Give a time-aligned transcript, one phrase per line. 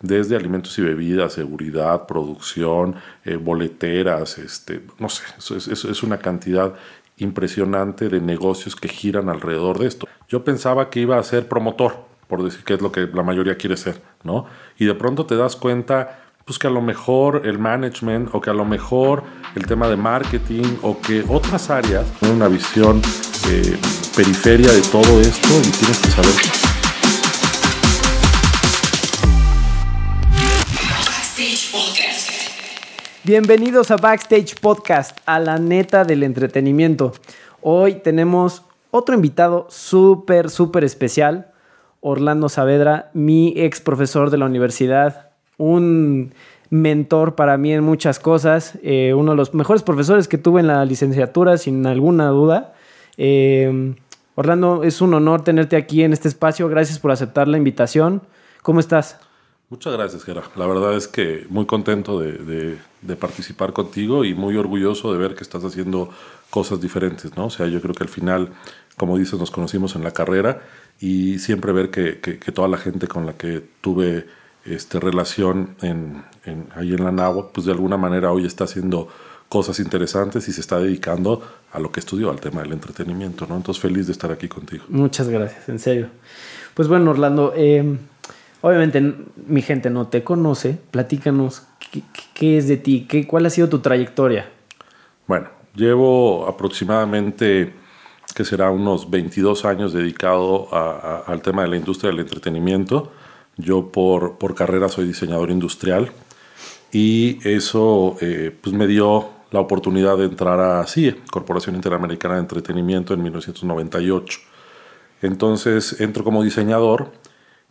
[0.00, 6.74] desde alimentos y bebidas, seguridad, producción, eh, boleteras, este, no sé, eso es, una cantidad
[7.16, 10.06] impresionante de negocios que giran alrededor de esto.
[10.28, 11.96] Yo pensaba que iba a ser promotor,
[12.28, 14.46] por decir que es lo que la mayoría quiere ser, ¿no?
[14.78, 18.48] Y de pronto te das cuenta pues que a lo mejor el management o que
[18.48, 19.22] a lo mejor
[19.54, 23.02] el tema de marketing o que otras áreas tienen una visión
[23.50, 23.76] eh,
[24.16, 26.67] periferia de todo esto y tienes que saber.
[33.28, 37.12] Bienvenidos a Backstage Podcast, a la neta del entretenimiento.
[37.60, 41.52] Hoy tenemos otro invitado súper, súper especial,
[42.00, 45.28] Orlando Saavedra, mi ex profesor de la universidad,
[45.58, 46.32] un
[46.70, 50.66] mentor para mí en muchas cosas, eh, uno de los mejores profesores que tuve en
[50.66, 52.72] la licenciatura, sin alguna duda.
[53.18, 53.94] Eh,
[54.36, 56.66] Orlando, es un honor tenerte aquí en este espacio.
[56.70, 58.22] Gracias por aceptar la invitación.
[58.62, 59.18] ¿Cómo estás?
[59.70, 60.44] Muchas gracias, Gera.
[60.56, 62.78] La verdad es que muy contento de,
[63.16, 66.10] participar contigo y muy orgulloso de ver que estás haciendo
[66.50, 67.46] cosas diferentes, ¿no?
[67.46, 68.50] O sea, yo creo que al final,
[68.96, 70.62] como dices, nos conocimos en la carrera
[71.00, 74.26] y siempre ver que, que toda la gente con la que tuve
[74.68, 76.24] este, relación en,
[76.74, 79.08] ahí en la Nahua, pues de alguna manera hoy está haciendo
[79.48, 83.56] cosas interesantes y se está dedicando a lo que estudió, al tema del entretenimiento, ¿no?
[83.56, 84.84] Entonces feliz de estar aquí contigo.
[84.88, 86.08] Muchas gracias, en serio.
[86.74, 87.96] Pues bueno, Orlando, eh,
[88.60, 89.14] obviamente
[89.46, 91.66] mi gente no te conoce, platícanos
[92.34, 94.48] qué, es de ti, qué, cuál ha sido tu trayectoria.
[95.26, 97.74] Bueno, llevo aproximadamente,
[98.34, 100.68] que será unos 22 años dedicado
[101.26, 103.12] al tema de la industria del entretenimiento.
[103.56, 106.10] Yo por, carrera soy diseñador industrial
[106.92, 112.40] y eso eh, pues me dio la oportunidad de entrar a CIE, Corporación Interamericana de
[112.40, 114.38] Entretenimiento, en 1998.
[115.22, 117.10] Entonces entro como diseñador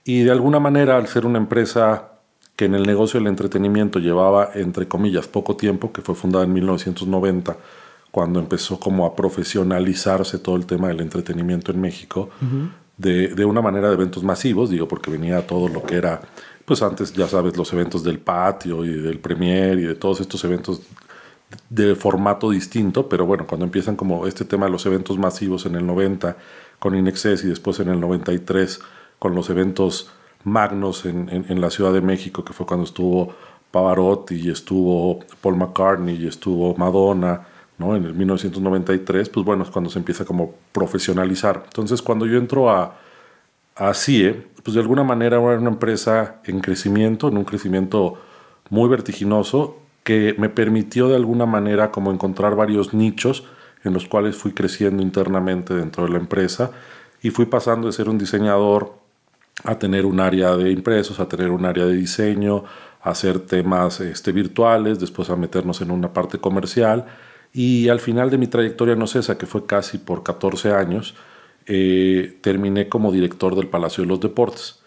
[0.08, 2.12] y de alguna manera al ser una empresa
[2.56, 6.54] que en el negocio del entretenimiento llevaba, entre comillas, poco tiempo, que fue fundada en
[6.54, 7.58] 1990,
[8.10, 12.30] cuando empezó como a profesionalizarse todo el tema del entretenimiento en México,
[12.96, 16.22] de, de, una manera de eventos masivos, digo, porque venía todo lo que era,
[16.64, 20.42] pues antes ya sabes, los eventos del patio y del premier y de todos estos
[20.46, 20.84] eventos
[21.70, 25.76] de formato distinto, pero bueno, cuando empiezan como este tema de los eventos masivos en
[25.76, 26.38] el 90
[26.80, 28.80] con Inexcess y después en el 93
[29.20, 30.12] con los eventos
[30.44, 33.34] magnos en, en, la Ciudad de México, que fue cuando estuvo
[33.72, 37.46] Pavarotti y estuvo Paul McCartney y estuvo Madonna,
[37.78, 37.96] ¿no?
[37.96, 41.64] En el 1993, pues bueno, es cuando se empieza como profesionalizar.
[41.66, 42.98] Entonces, cuando yo entro a,
[43.76, 48.16] a CIE, pues de alguna manera era una empresa en crecimiento, en un crecimiento
[48.70, 53.44] muy vertiginoso, que me permitió de alguna manera como encontrar varios nichos
[53.84, 56.72] en los cuales fui creciendo internamente dentro de la empresa
[57.22, 58.94] y fui pasando de ser un diseñador
[59.64, 62.64] a tener un área de impresos, a tener un área de diseño,
[63.02, 67.06] a hacer temas este, virtuales, después a meternos en una parte comercial
[67.54, 71.16] y al final de mi trayectoria no cesa, que fue casi por 14 años,
[71.66, 74.80] eh, terminé como director del Palacio de los Deportes.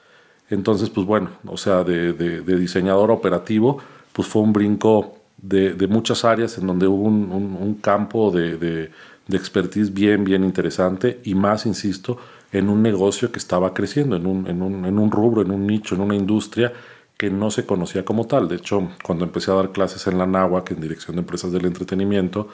[0.48, 3.78] Entonces, pues bueno, o sea, de, diseñador operativo,
[4.12, 8.90] pues fue un brinco de, muchas áreas en donde hubo un, campo de,
[9.30, 12.18] expertise bien, bien interesante y más, insisto,
[12.52, 15.66] en un negocio que estaba creciendo, en un, en un, en un rubro, en un
[15.66, 16.72] nicho, en una industria
[17.16, 18.48] que no se conocía como tal.
[18.48, 21.66] De hecho, cuando empecé a dar clases en la NAWAC, en Dirección de Empresas del
[21.66, 22.48] Entretenimiento,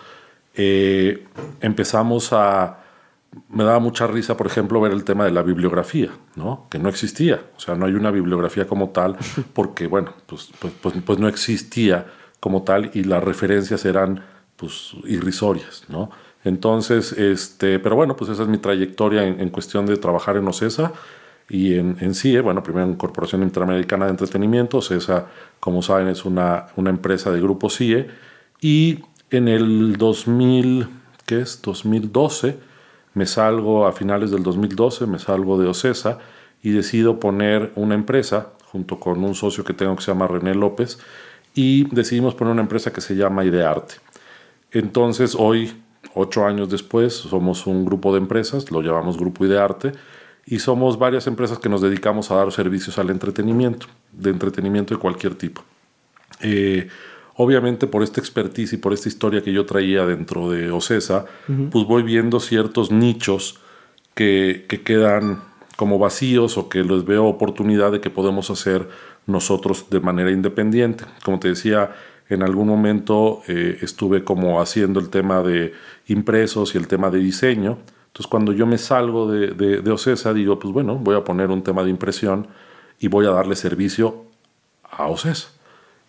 [0.54, 1.24] eh,
[1.60, 2.82] empezamos a...
[3.50, 6.66] Me daba mucha risa, por ejemplo, ver el tema de la bibliografía, ¿no?
[6.70, 7.42] que no existía.
[7.56, 9.16] O sea, no hay una bibliografía como tal
[9.52, 12.06] porque, bueno, pues, pues, pues, pues no existía
[12.40, 14.24] como tal y las referencias eran
[14.56, 15.84] pues, irrisorias.
[15.88, 16.10] ¿no?
[16.46, 20.46] Entonces, este, pero bueno, pues esa es mi trayectoria en, en cuestión de trabajar en
[20.46, 20.92] OCESA
[21.48, 25.26] y en, en CIE, bueno, primero en Corporación Interamericana de Entretenimiento, CESA,
[25.58, 28.06] como saben, es una, una empresa de grupo CIE,
[28.60, 30.86] y en el 2000,
[31.26, 31.60] ¿qué es?
[31.62, 32.56] 2012,
[33.14, 36.18] me salgo, a finales del 2012, me salgo de OCESA
[36.62, 40.54] y decido poner una empresa, junto con un socio que tengo que se llama René
[40.54, 41.00] López,
[41.56, 43.94] y decidimos poner una empresa que se llama Idearte.
[44.70, 45.72] Entonces, hoy,
[46.16, 49.92] ocho años después, somos un grupo de empresas, lo llamamos Grupo Idearte,
[50.46, 55.00] y somos varias empresas que nos dedicamos a dar servicios al entretenimiento, de entretenimiento de
[55.00, 55.62] cualquier tipo.
[56.40, 56.88] Eh,
[57.34, 61.26] obviamente por esta expertise y por esta historia que yo traía dentro de OCESA,
[61.70, 63.60] pues voy viendo ciertos nichos
[64.14, 65.42] que, que, quedan
[65.76, 68.88] como vacíos o que les veo oportunidad de que podemos hacer
[69.26, 71.04] nosotros de manera independiente.
[71.22, 71.94] Como te decía,
[72.28, 75.73] en algún momento eh, estuve como haciendo el tema de
[76.08, 77.78] impresos y el tema de diseño
[78.17, 79.49] entonces, cuando yo me salgo de,
[79.82, 82.46] de, OCESA, digo, pues bueno, voy a poner un tema de impresión
[82.99, 84.25] y voy a darle servicio
[84.90, 85.49] a OCESA.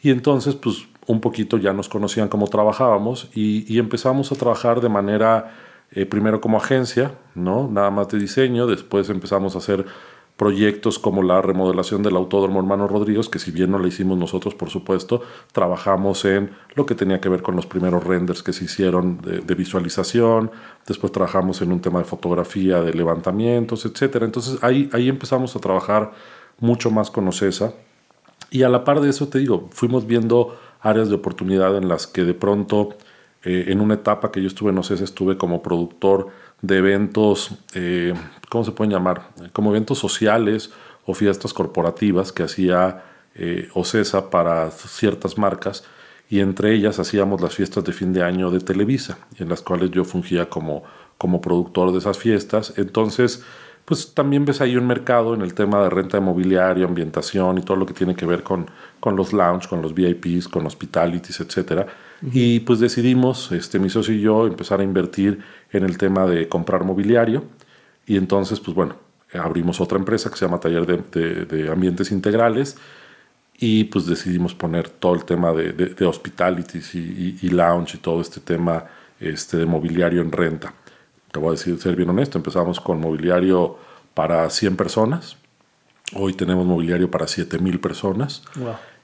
[0.01, 4.87] Y entonces, pues un poquito ya nos conocían cómo trabajábamos y, empezamos a trabajar de
[4.87, 5.53] manera,
[5.91, 7.67] eh, primero como agencia, ¿no?
[7.67, 9.85] Nada más de diseño, después empezamos a hacer
[10.37, 14.53] proyectos como la remodelación del Autódromo Hermano Rodríguez, que si bien no la hicimos nosotros,
[14.53, 18.65] por supuesto, trabajamos en lo que tenía que ver con los primeros renders que se
[18.65, 20.51] hicieron de, visualización,
[20.85, 24.21] después trabajamos en un tema de fotografía, de levantamientos, etc.
[24.21, 26.13] Entonces ahí, ahí empezamos a trabajar
[26.59, 27.73] mucho más con OCESA
[28.51, 32.07] y a la par de eso, te digo, fuimos viendo áreas de oportunidad en las
[32.07, 32.89] que de pronto,
[33.43, 36.27] eh, en una etapa que yo estuve en OCESA, estuve como productor
[36.61, 38.13] de eventos, eh,
[38.49, 39.29] ¿cómo se pueden llamar?
[39.53, 40.71] Como eventos sociales
[41.05, 43.03] o fiestas corporativas que hacía
[43.35, 45.83] eh, OCESA para ciertas marcas
[46.29, 49.91] y entre ellas hacíamos las fiestas de fin de año de Televisa, en las cuales
[49.91, 50.83] yo fungía como,
[51.17, 52.73] como productor de esas fiestas.
[52.77, 53.43] Entonces,
[53.85, 57.61] pues también ves ahí un mercado en el tema de renta de mobiliario, ambientación y
[57.61, 58.69] todo lo que tiene que ver con,
[58.99, 61.87] con los lounge, con los VIPs, con hospitalities, etc.
[62.33, 65.39] Y pues decidimos, este, mi socio y yo, empezar a invertir
[65.71, 67.43] en el tema de comprar mobiliario.
[68.05, 68.95] Y entonces, pues bueno,
[69.33, 72.77] abrimos otra empresa que se llama Taller de, de, Ambientes Integrales
[73.59, 78.21] y pues decidimos poner todo el tema de, de hospitalities y, y, lounge y todo
[78.21, 78.85] este tema
[79.19, 80.73] este, de mobiliario en renta
[81.31, 83.77] te voy a decir, ser bien honesto, empezamos con mobiliario
[84.13, 85.37] para 100 personas,
[86.13, 88.43] hoy tenemos mobiliario para 7000 personas.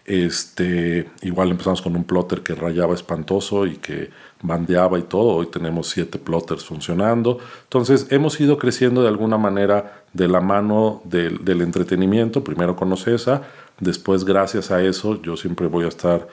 [0.05, 4.09] Este, igual empezamos con un plotter que rayaba espantoso y que
[4.41, 5.35] bandeaba y todo.
[5.35, 7.39] Hoy tenemos siete plotters funcionando.
[7.63, 12.43] Entonces hemos ido creciendo de alguna manera de la mano del, entretenimiento.
[12.43, 13.43] Primero con OCESA,
[13.79, 16.27] después gracias a eso yo siempre voy a estar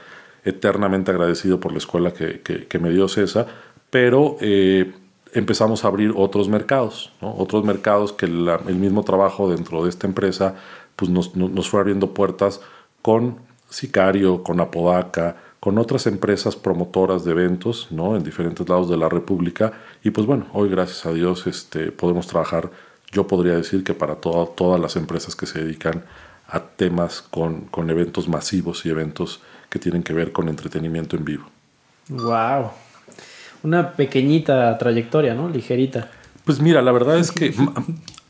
[0.44, 3.46] eternamente agradecido por la escuela que, me dio CESA.
[3.90, 4.92] Pero eh,
[5.32, 10.56] empezamos a abrir otros mercados, otros mercados que el mismo trabajo dentro de esta empresa
[10.96, 12.60] pues nos, nos, fue abriendo puertas
[13.00, 18.16] con Sicario, con Apodaca, con otras empresas promotoras de eventos ¿no?
[18.16, 19.72] en diferentes lados de la República.
[20.04, 22.70] Y pues bueno, hoy gracias a Dios este, podemos trabajar,
[23.12, 26.04] yo podría decir que para todas las empresas que se dedican
[26.48, 31.24] a temas con, con eventos masivos y eventos que tienen que ver con entretenimiento en
[31.24, 31.44] vivo.
[32.08, 32.70] ¡Wow!
[33.62, 35.48] una pequeñita trayectoria, ¿no?
[35.48, 36.10] Ligerita.
[36.44, 37.54] Pues mira, la verdad es que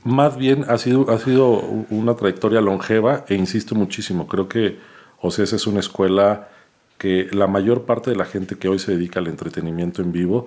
[0.05, 1.49] más bien ha sido, ha sido
[1.91, 4.79] una trayectoria longeva e insisto muchísimo, creo que
[5.21, 6.49] OCES es una escuela
[6.99, 10.47] que la mayor parte de la gente que hoy se dedica al entretenimiento en vivo,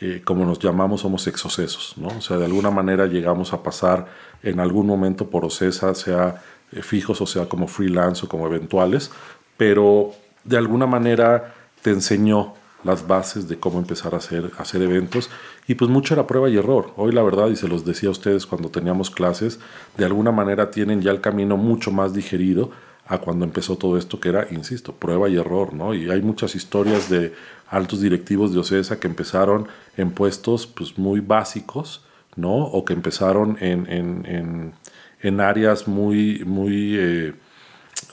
[0.00, 2.08] eh, como nos llamamos, somos exocesos, ¿no?
[2.08, 4.06] O sea, de alguna manera llegamos a pasar
[4.42, 6.42] en algún momento por OCESA, sea
[6.72, 9.10] eh, fijos o sea como freelance o como eventuales,
[9.56, 10.12] pero
[10.44, 12.54] de alguna manera te enseñó
[12.84, 15.30] las bases de cómo empezar a hacer, hacer eventos.
[15.68, 16.92] Y pues mucho era prueba y error.
[16.96, 19.60] Hoy la verdad, y se los decía a ustedes cuando teníamos clases,
[19.96, 22.70] de alguna manera tienen ya el camino mucho más digerido
[23.06, 25.94] a cuando empezó todo esto, que era, insisto, prueba y error, ¿no?
[25.94, 27.34] Y hay muchas historias de
[27.68, 29.66] altos directivos de OCESA que empezaron
[29.96, 32.04] en puestos pues, muy básicos,
[32.36, 32.54] ¿no?
[32.54, 34.72] O que empezaron en, en,
[35.20, 37.34] en, áreas muy, muy eh,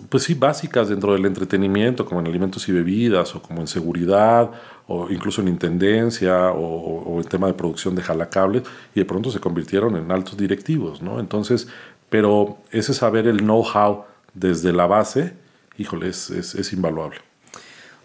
[0.09, 4.49] pues sí, básicas dentro del entretenimiento, como en alimentos y bebidas, o como en seguridad,
[4.87, 8.63] o incluso en intendencia, o, en tema de producción de jalacables,
[8.95, 11.19] y de pronto se convirtieron en altos directivos, ¿no?
[11.19, 11.67] Entonces,
[12.09, 15.33] pero ese saber el know-how desde la base,
[15.77, 17.17] híjole, es, es, invaluable.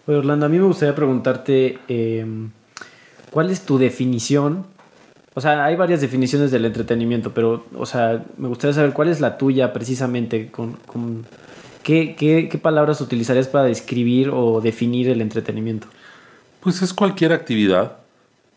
[0.07, 2.51] Oye, Orlando, a mí me gustaría preguntarte, em,
[3.31, 4.65] ¿cuál es tu definición?
[5.33, 9.19] O sea, hay varias definiciones del entretenimiento, pero, o sea, me gustaría saber cuál es
[9.19, 11.25] la tuya precisamente con, con
[11.85, 15.85] ¿Qué, palabras utilizarías para describir o definir el entretenimiento?
[16.59, 17.97] Pues es cualquier actividad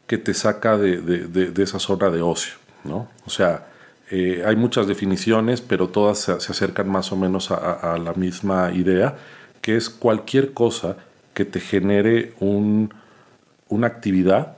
[0.07, 3.07] que te saca de, esa zona de ocio, ¿no?
[3.27, 3.67] O sea,
[4.11, 9.17] eh, hay muchas definiciones, pero todas se, acercan más o menos a, la misma idea,
[9.61, 10.97] que es cualquier cosa
[11.35, 12.93] que te genere un,
[13.69, 14.57] una actividad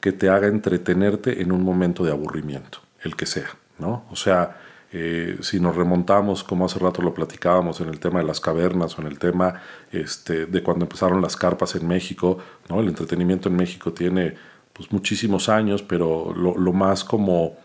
[0.00, 4.04] que te haga entretenerte en un momento de aburrimiento, el que sea, ¿no?
[4.10, 4.56] O sea,
[4.92, 8.96] eh, si nos remontamos, como hace rato lo platicábamos, en el tema de las cavernas
[8.98, 9.60] o en el tema
[9.92, 12.38] este, de cuando empezaron las carpas en México,
[12.68, 12.80] ¿no?
[12.80, 14.34] el entretenimiento en México tiene
[14.72, 17.56] pues, muchísimos años, pero lo, lo, más como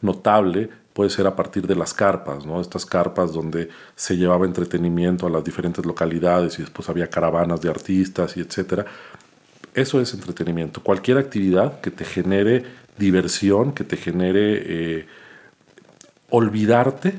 [0.00, 2.60] notable puede ser a partir de las carpas, ¿no?
[2.60, 7.68] estas carpas donde se llevaba entretenimiento a las diferentes localidades y después había caravanas de
[7.68, 8.86] artistas y etcétera.
[9.74, 10.82] Eso es entretenimiento.
[10.82, 12.64] Cualquier actividad que te genere
[12.96, 14.62] diversión, que te genere...
[14.64, 15.06] Eh,
[16.30, 17.14] olvidarte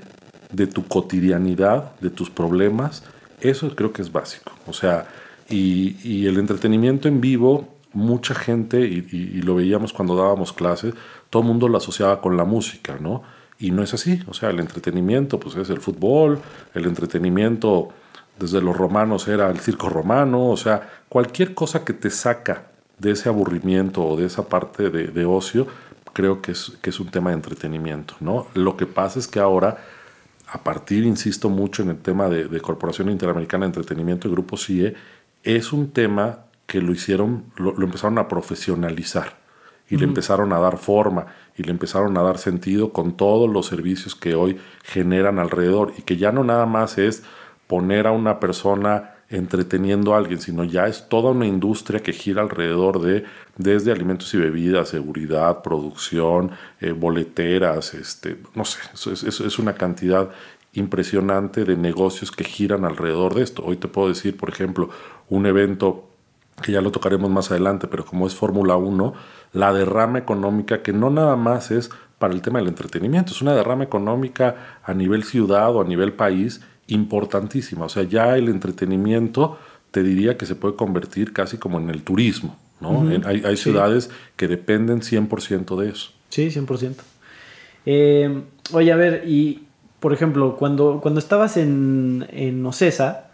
[0.51, 3.03] de tu cotidianidad, de tus problemas,
[3.41, 4.53] eso creo que es básico.
[4.67, 5.07] O sea,
[5.49, 10.93] y, el entretenimiento en vivo, mucha gente, y, lo veíamos cuando dábamos clases,
[11.37, 13.21] todo el mundo lo asociaba con la música, ¿no?
[13.59, 14.23] Y no es así.
[14.27, 16.39] O sea, el entretenimiento, pues es el fútbol,
[16.73, 17.89] el entretenimiento
[18.39, 23.11] desde los romanos era el circo romano, o sea, cualquier cosa que te saca de
[23.11, 25.67] ese aburrimiento o de esa parte de, ocio,
[26.11, 28.47] creo que es, que es un tema de entretenimiento, ¿no?
[28.55, 29.77] Lo que pasa es que ahora,
[30.47, 34.95] a partir, insisto mucho en el tema de, Corporación Interamericana de Entretenimiento y Grupo CIE,
[35.43, 39.45] es un tema que lo hicieron, lo, empezaron a profesionalizar
[39.89, 43.65] y le empezaron a dar forma y le empezaron a dar sentido con todos los
[43.65, 47.23] servicios que hoy generan alrededor y que ya no nada más es
[47.67, 52.41] poner a una persona entreteniendo a alguien, sino ya es toda una industria que gira
[52.41, 53.25] alrededor de
[53.57, 58.79] desde alimentos y bebidas, seguridad, producción, eh, boleteras, este, no sé,
[59.11, 60.29] es, es, una cantidad
[60.73, 63.63] impresionante de negocios que giran alrededor de esto.
[63.65, 64.89] Hoy te puedo decir, por ejemplo,
[65.27, 66.07] un evento
[66.61, 69.13] que ya lo tocaremos más adelante, pero como es Fórmula 1,
[69.53, 71.89] la derrama económica que no nada más es
[72.19, 76.13] para el tema del entretenimiento, es una derrama económica a nivel ciudad o a nivel
[76.13, 77.85] país importantísima.
[77.85, 79.59] O sea, ya el entretenimiento
[79.91, 82.57] te diría que se puede convertir casi como en el turismo.
[82.79, 83.09] ¿no?
[83.25, 86.11] hay, ciudades que dependen 100% de eso.
[86.29, 86.95] Sí, 100%.
[87.85, 88.41] Eh,
[88.73, 89.63] oye, a ver, y
[89.99, 93.26] por ejemplo, cuando, cuando estabas en, en Ocesa,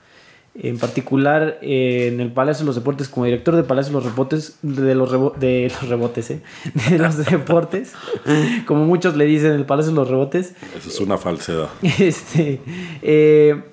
[0.55, 4.59] en particular en el Palacio de los Deportes, como director del Palacio de los Rebotes,
[4.61, 6.41] de los, de los rebotes, ¿eh?
[6.89, 7.93] de los deportes,
[8.67, 10.53] como muchos le dicen el Palacio de los Rebotes.
[10.77, 11.69] Eso es una falsedad.
[11.99, 12.59] Este,
[13.01, 13.63] eh,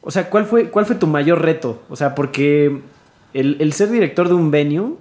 [0.00, 1.82] o sea, ¿cuál fue, ¿cuál fue tu mayor reto?
[1.88, 2.80] O sea, porque
[3.34, 4.94] el, ser director de un venue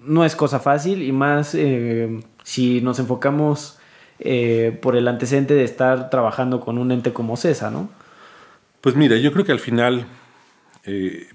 [0.00, 3.76] no es cosa fácil y más eh, si nos enfocamos
[4.82, 7.88] por el antecedente de estar trabajando con un ente como CESA, ¿no?
[8.82, 10.04] Pues mira, yo creo que al final
[10.84, 11.28] eh,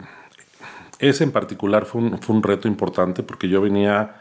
[1.00, 4.16] ese en particular fue un, reto importante porque yo venía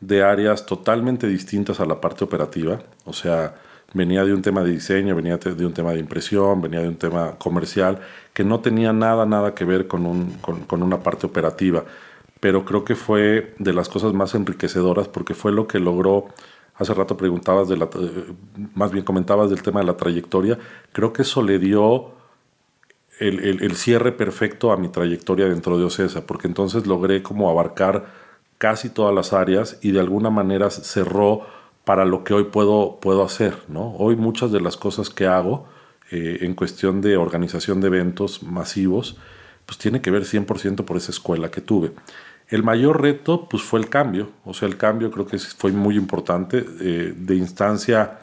[0.00, 3.56] de áreas totalmente distintas a la parte operativa, o sea,
[3.94, 6.96] venía de un tema de diseño, venía de un tema de impresión, venía de un
[6.96, 8.00] tema comercial,
[8.32, 11.84] que no tenía nada, nada que ver con, un, con, una parte operativa,
[12.40, 16.26] pero creo que fue de las cosas más enriquecedoras porque fue lo que logró,
[16.76, 18.32] hace rato preguntabas, de la, eh,
[18.74, 20.58] más bien comentabas del tema de la trayectoria,
[20.92, 22.17] creo que eso le dio
[23.18, 28.06] el, cierre perfecto a mi trayectoria dentro de OCESA, porque entonces logré como abarcar
[28.58, 31.46] casi todas las áreas y de alguna manera cerró
[31.84, 33.56] para lo que hoy puedo, puedo hacer.
[33.68, 33.94] ¿no?
[33.96, 35.66] Hoy muchas de las cosas que hago
[36.10, 39.16] eh, en cuestión de organización de eventos masivos,
[39.66, 41.92] pues tiene que ver 100% por esa escuela que tuve.
[42.48, 45.96] El mayor reto pues fue el cambio, o sea, el cambio creo que fue muy
[45.96, 48.20] importante eh, de instancia,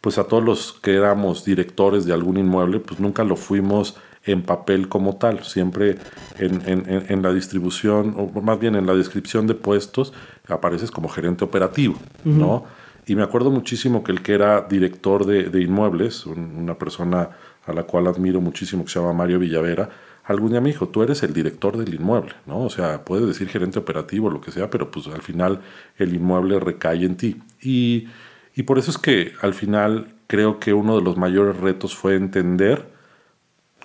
[0.00, 3.96] pues a todos los que éramos directores de algún inmueble, pues nunca lo fuimos
[4.26, 5.96] en papel como tal, siempre
[6.38, 10.12] en, la distribución, o más bien en la descripción de puestos,
[10.48, 12.64] apareces como gerente operativo, ¿no?
[13.06, 17.30] Y me acuerdo muchísimo que el que era director de, inmuebles, una persona
[17.64, 19.88] a la cual admiro muchísimo, que se llama Mario Villavera,
[20.24, 22.64] algún día me dijo, tú eres el director del inmueble, ¿no?
[22.64, 25.60] O sea, puedes decir gerente operativo, lo que sea, pero pues al final
[25.98, 27.40] el inmueble recae en ti.
[27.62, 28.08] Y,
[28.56, 32.16] y por eso es que al final creo que uno de los mayores retos fue
[32.16, 32.95] entender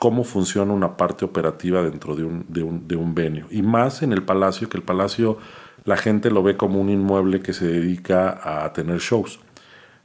[0.01, 3.45] cómo funciona una parte operativa dentro de un, de un, de un venio.
[3.51, 5.37] Y más en el palacio, que el palacio
[5.85, 9.39] la gente lo ve como un inmueble que se dedica a tener shows,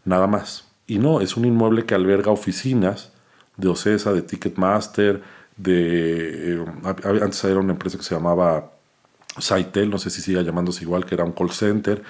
[0.04, 0.68] nada más.
[0.86, 3.10] Y no, es un inmueble que alberga oficinas
[3.56, 5.22] de OCESA, de Ticketmaster,
[5.56, 6.56] de...
[6.56, 8.72] Eh, antes era una empresa que se llamaba
[9.38, 12.02] Saitel, no sé si siga llamándose igual, que era un call center.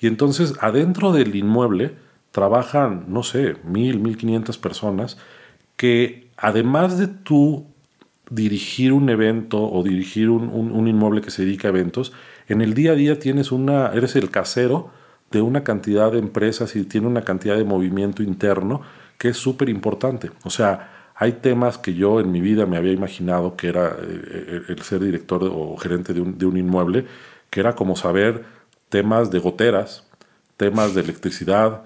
[0.00, 1.94] Y entonces adentro del inmueble
[2.32, 5.18] trabajan, no sé, mil, mil quinientas personas
[5.76, 7.64] que además de tú
[8.28, 12.12] dirigir un evento o dirigir un, inmueble que se dedica a eventos,
[12.48, 14.90] en el día a día tienes una, eres el casero
[15.30, 18.82] de una cantidad de empresas y tiene una cantidad de movimiento interno
[19.16, 20.32] que es súper importante.
[20.44, 24.64] O sea, hay temas que yo en mi vida me había imaginado que era eh,
[24.68, 27.06] el, ser director o gerente de un, de un inmueble,
[27.48, 28.44] que era como saber
[28.90, 30.06] temas de goteras,
[30.58, 31.84] temas de electricidad,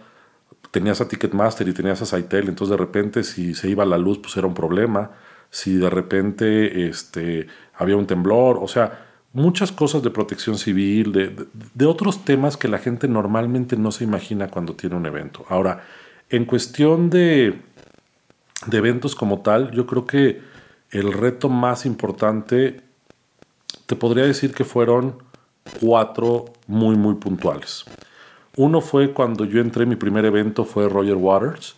[0.71, 4.19] tenías a Ticketmaster y tenías a Saitel, entonces de repente si se iba la luz,
[4.19, 5.13] pues era un problema.
[5.51, 11.47] Si de repente este, había un temblor, o sea, muchas cosas de protección civil, de,
[11.75, 15.45] de, otros temas que la gente normalmente no se imagina cuando tiene un evento.
[15.49, 15.85] Ahora,
[16.29, 17.61] en cuestión de,
[18.67, 20.41] de eventos como tal, yo creo que
[20.91, 22.83] el reto más importante,
[23.87, 25.23] te podría decir que fueron
[25.81, 27.85] cuatro muy, muy puntuales.
[28.59, 31.77] Uno fue cuando yo entré, mi primer evento fue Roger Waters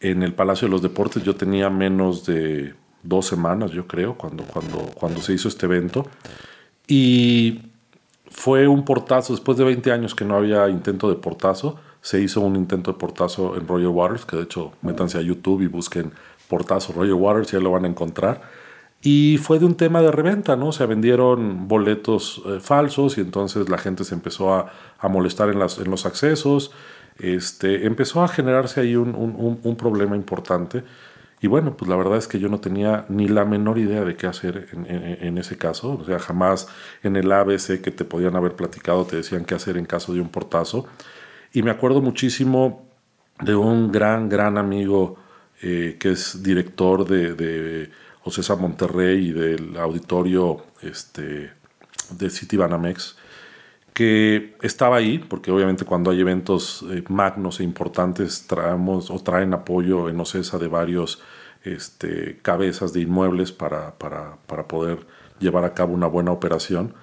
[0.00, 1.22] en el Palacio de los Deportes.
[1.22, 6.06] Yo tenía menos de dos semanas, yo creo, cuando, cuando, cuando se hizo este evento.
[6.88, 7.60] Y
[8.30, 12.40] fue un portazo, después de 20 años que no había intento de portazo, se hizo
[12.40, 16.12] un intento de portazo en Roger Waters, que de hecho métanse a YouTube y busquen
[16.48, 18.40] portazo Roger Waters, ya lo van a encontrar.
[19.02, 20.72] Y fue de un tema de reventa, ¿no?
[20.72, 25.58] Se vendieron boletos eh, falsos y entonces la gente se empezó a, a molestar en,
[25.58, 26.70] las, en, los accesos.
[27.18, 30.84] Este, empezó a generarse ahí un, un, un, problema importante.
[31.40, 34.16] Y bueno, pues la verdad es que yo no tenía ni la menor idea de
[34.16, 35.98] qué hacer en, ese caso.
[35.98, 36.68] O sea, jamás
[37.02, 40.20] en el ABC que te podían haber platicado te decían qué hacer en caso de
[40.20, 40.86] un portazo.
[41.54, 42.86] Y me acuerdo muchísimo
[43.40, 45.16] de un gran, gran amigo
[45.62, 47.90] eh, que es director de
[48.24, 51.52] Ocesa Monterrey y del auditorio este,
[52.10, 53.16] de City Banamex,
[53.92, 59.52] que estaba ahí, porque obviamente cuando hay eventos eh, magnos e importantes traemos o traen
[59.54, 61.20] apoyo en Ocesa de varios
[61.64, 65.06] este, cabezas de inmuebles para, para, para poder
[65.38, 66.94] llevar a cabo una buena operación.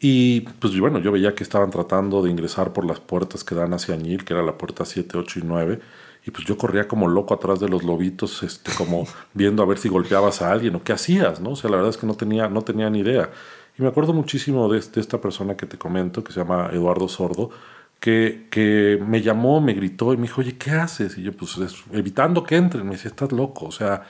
[0.00, 3.72] Y pues bueno, yo veía que estaban tratando de ingresar por las puertas que dan
[3.72, 5.80] hacia Añil, que era la puerta 7, 8 y 9.
[6.24, 9.78] Y pues yo corría como loco atrás de los lobitos, este, como viendo a ver
[9.78, 11.50] si golpeabas a alguien o qué hacías, ¿no?
[11.50, 13.30] O sea, la verdad es que no tenía, no tenía ni idea.
[13.78, 17.08] Y me acuerdo muchísimo de, de esta persona que te comento, que se llama Eduardo
[17.08, 17.50] Sordo,
[17.98, 21.16] que, que, me llamó, me gritó y me dijo, oye, ¿qué haces?
[21.18, 21.56] Y yo, pues,
[21.92, 22.84] evitando que entren.
[22.84, 23.66] Me dice, estás loco.
[23.66, 24.02] O sea,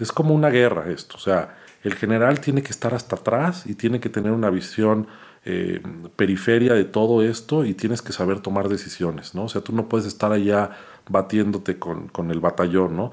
[0.00, 1.16] es como una guerra esto.
[1.16, 5.06] O sea, el general tiene que estar hasta atrás y tiene que tener una visión
[5.44, 5.80] eh,
[6.16, 9.44] periferia de todo esto y tienes que saber tomar decisiones, ¿no?
[9.44, 10.70] O sea, tú no puedes estar allá
[11.08, 13.12] batiéndote con, con el batallón, ¿no?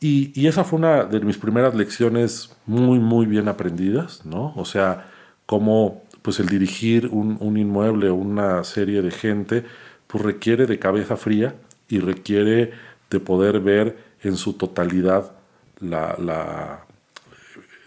[0.00, 4.52] Y, y, esa fue una de mis primeras lecciones muy, muy bien aprendidas, ¿no?
[4.56, 5.10] O sea,
[5.46, 9.64] cómo pues el dirigir un, un inmueble o una serie de gente,
[10.06, 11.54] pues requiere de cabeza fría
[11.88, 12.72] y requiere
[13.10, 15.32] de poder ver en su totalidad
[15.80, 16.86] la, la,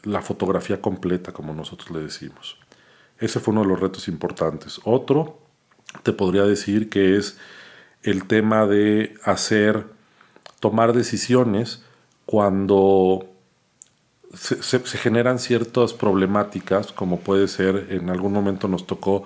[0.03, 2.57] la fotografía completa, como nosotros le decimos.
[3.19, 4.79] Ese fue uno de los retos importantes.
[4.83, 5.39] Otro,
[6.03, 7.39] te podría decir que es
[8.03, 9.85] el tema de hacer,
[10.59, 11.83] tomar decisiones
[12.25, 13.25] cuando
[14.33, 19.23] se, generan ciertas problemáticas, como puede ser, en algún momento nos tocó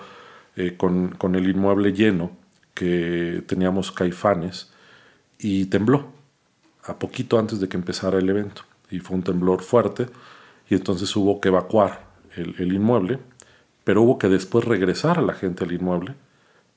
[0.55, 2.31] eh, con, con, el inmueble lleno,
[2.73, 4.71] que teníamos caifanes,
[5.39, 6.05] y tembló,
[6.83, 10.07] a poquito antes de que empezara el evento, y fue un temblor fuerte,
[10.69, 12.05] y entonces hubo que evacuar
[12.35, 13.19] el, el inmueble,
[13.83, 16.13] pero hubo que después regresar a la gente al inmueble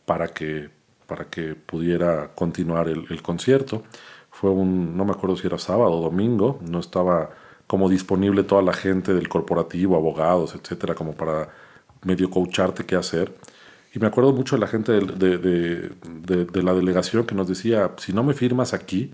[0.06, 0.70] para que,
[1.06, 3.82] para que pudiera continuar el, concierto.
[4.30, 7.30] Fue un, no me acuerdo si era sábado o domingo, no estaba
[7.66, 11.48] como disponible toda la gente del corporativo, abogados, etcétera, como para
[12.02, 13.34] medio coacharte qué hacer.
[13.94, 17.48] Y me acuerdo mucho de la gente de, de, de, de, la delegación que nos
[17.48, 19.12] decía, si no me firmas aquí,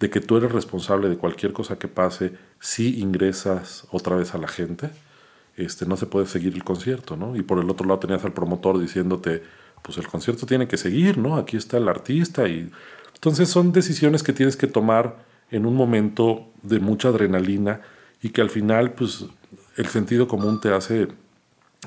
[0.00, 4.38] de que tú eres responsable de cualquier cosa que pase, si ingresas otra vez a
[4.38, 4.90] la gente,
[5.56, 7.34] este, no se puede seguir el concierto, ¿no?
[7.36, 9.42] Y por el otro lado tenías al promotor diciéndote,
[9.82, 11.36] pues el concierto tiene que seguir, ¿no?
[11.36, 12.70] Aquí está el artista y...
[13.14, 17.80] Entonces son decisiones que tienes que tomar en un momento de mucha adrenalina
[18.20, 19.24] y que al final, pues
[19.76, 21.08] el sentido común te hace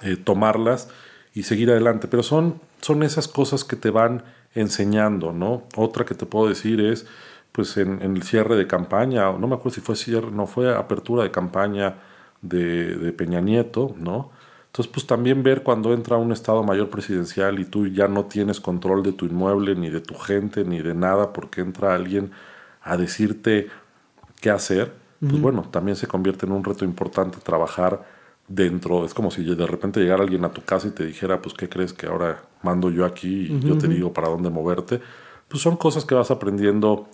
[0.02, 0.90] eh, tomarlas
[1.34, 2.08] y seguir adelante.
[2.08, 4.24] Pero son, son esas cosas que te van
[4.56, 5.64] enseñando, ¿no?
[5.76, 7.06] Otra que te puedo decir es,
[7.52, 11.24] pues en, el cierre de campaña, no me acuerdo si fue cierre, no fue apertura
[11.24, 11.96] de campaña,
[12.42, 14.32] de, de, Peña Nieto, ¿no?
[14.72, 18.60] Entonces, pues también ver cuando entra un Estado Mayor presidencial y tú ya no tienes
[18.60, 22.32] control de tu inmueble, ni de tu gente, ni de nada, porque entra alguien
[22.84, 23.68] a decirte
[24.40, 25.42] qué hacer, pues uh -huh.
[25.42, 28.06] bueno, también se convierte en un reto importante trabajar
[28.48, 29.06] dentro.
[29.06, 31.68] Es como si de repente llegara alguien a tu casa y te dijera, pues, ¿qué
[31.68, 33.68] crees que ahora mando yo aquí y uh -huh.
[33.70, 35.02] yo te digo para dónde moverte?
[35.48, 37.08] Pues son cosas que vas aprendiendo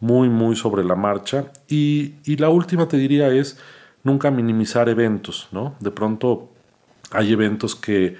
[0.00, 1.52] muy, muy sobre la marcha.
[1.68, 3.58] Y, y la última te diría es
[4.02, 5.74] nunca minimizar eventos, ¿no?
[5.80, 6.48] De pronto
[7.12, 8.16] hay eventos que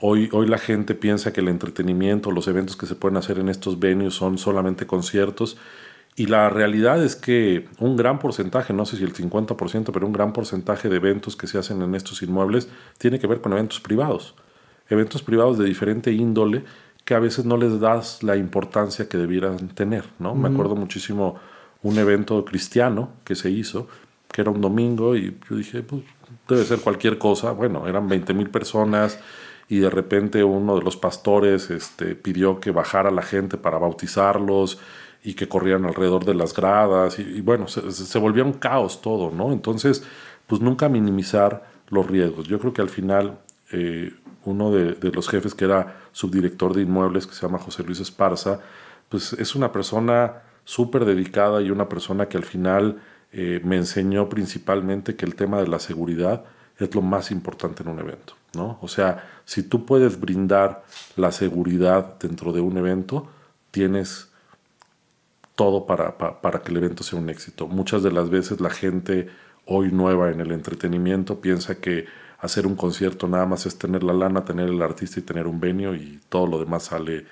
[0.00, 3.48] hoy, hoy la gente piensa que el entretenimiento, los eventos que se pueden hacer en
[3.48, 5.56] estos venues son solamente conciertos
[6.14, 10.12] y la realidad es que un gran porcentaje, no sé si el 50%, pero un
[10.12, 12.68] gran porcentaje de eventos que se hacen en estos inmuebles
[12.98, 14.34] tiene que ver con eventos privados.
[14.90, 16.64] Eventos privados de diferente índole
[17.06, 20.34] que a veces no les das la importancia que debieran tener, ¿no?
[20.34, 20.40] Mm.
[20.42, 21.36] Me acuerdo muchísimo
[21.82, 23.88] un evento cristiano que se hizo
[24.30, 26.02] que era un domingo y yo dije, pues
[26.48, 27.52] debe ser cualquier cosa.
[27.52, 29.18] Bueno, eran 20 mil personas
[29.68, 34.78] y de repente uno de los pastores este, pidió que bajara la gente para bautizarlos
[35.24, 39.30] y que corrieran alrededor de las gradas y, bueno, se, se, volvía un caos todo,
[39.30, 39.52] ¿no?
[39.52, 40.04] Entonces,
[40.46, 42.48] pues nunca minimizar los riesgos.
[42.48, 43.38] Yo creo que al final
[43.70, 44.12] eh,
[44.44, 48.00] uno de, de, los jefes que era subdirector de inmuebles, que se llama José Luis
[48.00, 48.60] Esparza,
[49.08, 53.00] pues es una persona súper dedicada y una persona que al final
[53.32, 56.44] eh, me enseñó principalmente que el tema de la seguridad
[56.78, 58.34] es lo más importante en un evento.
[58.54, 58.78] ¿no?
[58.82, 60.84] O sea, si tú puedes brindar
[61.16, 63.28] la seguridad dentro de un evento,
[63.70, 64.28] tienes
[65.54, 67.68] todo para, para, para, que el evento sea un éxito.
[67.68, 69.28] Muchas de las veces la gente
[69.66, 72.06] hoy nueva en el entretenimiento piensa que
[72.38, 75.60] hacer un concierto nada más es tener la lana, tener el artista y tener un
[75.60, 77.24] venio y todo lo demás sale,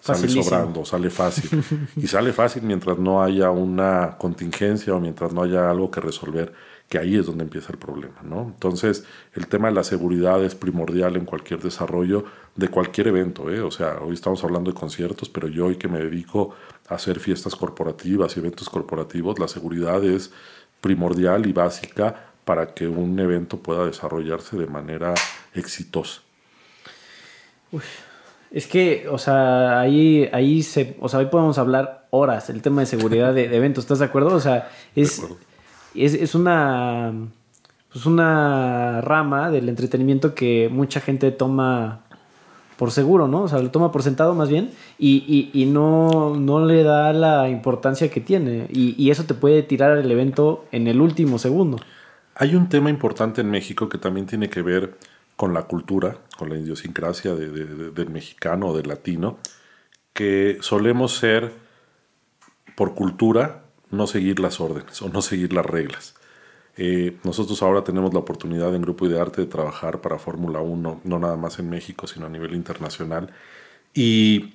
[0.00, 1.62] sale sobrando, sale fácil.
[1.96, 6.52] y sale fácil mientras no haya una contingencia o mientras no haya algo que resolver,
[6.88, 8.20] que ahí es donde empieza el problema.
[8.22, 8.42] ¿no?
[8.42, 13.50] Entonces, el tema de la seguridad es primordial en cualquier desarrollo de cualquier evento.
[13.50, 13.60] ¿eh?
[13.60, 16.54] O sea, hoy estamos hablando de conciertos, pero yo hoy que me dedico
[16.88, 20.32] a hacer fiestas corporativas y eventos corporativos, la seguridad es
[20.80, 25.12] primordial y básica para que un evento pueda desarrollarse de manera
[25.54, 26.22] exitosa.
[28.50, 32.80] Es que, o sea, ahí, ahí, se, o sea, ahí podemos hablar horas el tema
[32.80, 34.34] de seguridad de, eventos, ¿estás de acuerdo?
[34.34, 35.22] O sea, es,
[35.94, 37.12] es, es, una,
[37.92, 42.00] pues una rama del entretenimiento que mucha gente toma
[42.78, 43.42] por seguro, ¿no?
[43.42, 47.50] O sea, lo toma por sentado más bien y, y, no, no, le da la
[47.50, 48.68] importancia que tiene.
[48.70, 51.78] Y, y, eso te puede tirar el evento en el último segundo.
[52.36, 54.96] Hay un tema importante en México que también tiene que ver
[55.38, 57.48] con la cultura, con la idiosincrasia de,
[57.92, 59.38] del mexicano o del latino,
[60.12, 61.52] que solemos ser,
[62.76, 66.16] por cultura, no seguir las órdenes o no seguir las reglas.
[66.76, 71.18] Eh, nosotros ahora tenemos la oportunidad en Grupo Idearte de trabajar para Fórmula 1, no
[71.20, 73.30] nada más en México, sino a nivel internacional.
[73.94, 74.54] Y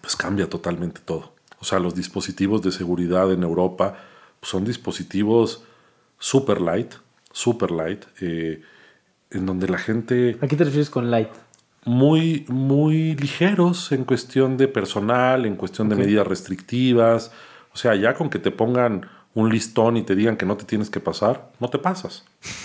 [0.00, 1.32] pues cambia totalmente todo.
[1.58, 3.98] O sea, los dispositivos de seguridad en Europa
[4.38, 5.64] pues, son dispositivos
[6.20, 6.94] super light,
[7.32, 8.62] super light, eh,
[9.30, 10.38] en donde la gente...
[10.40, 11.28] ¿A qué te refieres con light?
[11.84, 17.30] Muy, muy ligeros en cuestión de personal, en cuestión de medidas restrictivas.
[17.72, 20.64] O sea, ya con que te pongan un listón y te digan que no te
[20.64, 22.24] tienes que pasar, no te pasas.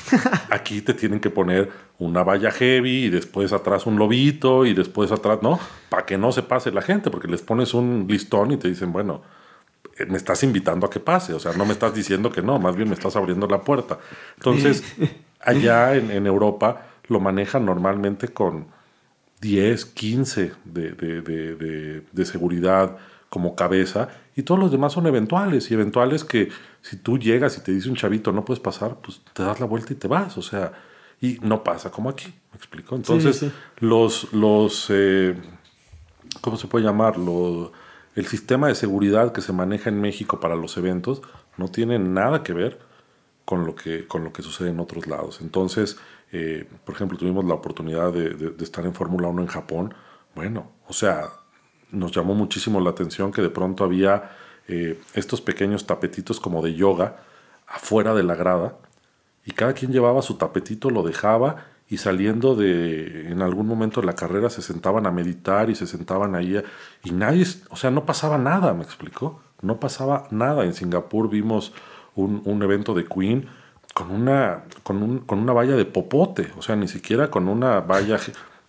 [0.49, 1.69] Aquí te tienen que poner
[1.99, 5.59] una valla heavy y después atrás un lobito y después atrás, ¿no?
[5.89, 8.93] Para que no se pase la gente, porque les pones un listón y te dicen,
[8.93, 9.21] bueno,
[9.97, 12.57] eh, me estás invitando a que pase, o sea, no me estás diciendo que no,
[12.57, 13.99] más bien me estás abriendo la puerta.
[14.37, 14.81] Entonces,
[15.43, 18.67] allá en, Europa lo manejan normalmente con
[19.41, 22.97] 10, 15 de, de, de seguridad
[23.29, 26.49] como cabeza y todos los demás son eventuales y eventuales que
[26.81, 29.65] si tú llegas y te dice un chavito no puedes pasar, pues te das la
[29.65, 30.73] vuelta y te vas, o sea,
[31.21, 32.95] y no pasa como aquí, ¿me explico?
[32.95, 33.45] Entonces,
[33.79, 35.35] los, los eh,
[36.41, 37.15] ¿cómo se puede llamar?
[38.15, 41.21] el sistema de seguridad que se maneja en México para los eventos
[41.55, 42.79] no tiene nada que ver
[43.45, 45.39] con lo que, con lo que sucede en otros lados.
[45.41, 45.97] Entonces,
[46.31, 49.93] eh, por ejemplo, tuvimos la oportunidad de, estar en Fórmula 1 en Japón.
[50.35, 51.29] Bueno, o sea,
[51.91, 54.31] nos llamó muchísimo la atención que de pronto había
[54.67, 57.17] eh, estos pequeños tapetitos como de yoga
[57.67, 58.77] afuera de la grada
[59.45, 64.07] y cada quien llevaba su tapetito, lo dejaba y saliendo de en algún momento de
[64.07, 66.61] la carrera se sentaban a meditar y se sentaban ahí
[67.03, 70.63] y nadie, o sea, no pasaba nada, me explicó, no pasaba nada.
[70.63, 71.73] En Singapur vimos
[72.21, 73.47] un, evento de Queen
[73.93, 77.81] con una, con, un, con una valla de popote, o sea, ni siquiera con una
[77.81, 78.17] valla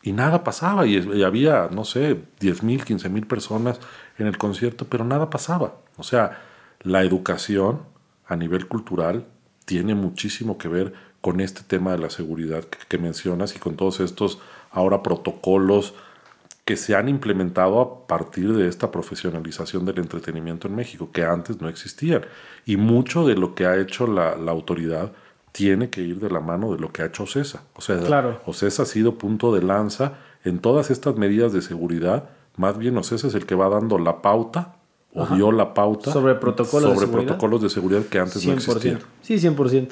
[0.03, 3.79] y nada pasaba y, había, no sé, 10 mil, 15 mil personas
[4.19, 5.77] en el concierto, pero nada pasaba.
[5.97, 6.43] O sea,
[6.81, 7.83] la educación
[8.27, 9.27] a nivel cultural
[9.65, 14.01] tiene muchísimo que ver con este tema de la seguridad que, mencionas y con todos
[14.01, 14.41] estos
[14.73, 15.95] ahora protocolos
[16.65, 21.61] que se han implementado a partir de esta profesionalización del entretenimiento en México, que antes
[21.61, 22.23] no existían.
[22.65, 25.13] Y mucho de lo que ha hecho la, la autoridad
[25.51, 27.63] tiene que ir de la mano de lo que ha hecho OCESA.
[27.75, 28.41] O sea, claro.
[28.47, 32.31] OCESA ha sido punto de lanza en todas estas medidas de seguridad.
[32.57, 34.77] Más bien OCESA es el que va dando la pauta
[35.15, 39.01] o dio la pauta sobre protocolos, sobre de, protocolos de seguridad que antes no existían.
[39.21, 39.91] Sí, 100%.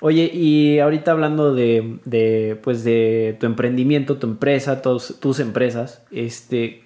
[0.00, 6.02] Oye, y ahorita hablando de, de, pues de tu emprendimiento, tu empresa, tus, tus empresas,
[6.10, 6.84] este,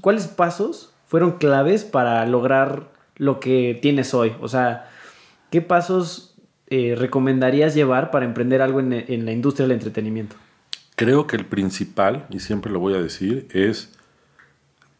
[0.00, 4.34] ¿cuáles pasos fueron claves para lograr lo que tienes hoy?
[4.40, 4.90] O sea,
[5.50, 6.34] ¿qué pasos
[6.66, 10.34] eh, recomendarías llevar para emprender algo en, la industria del entretenimiento?
[10.96, 13.96] Creo que el principal, y siempre lo voy a decir, es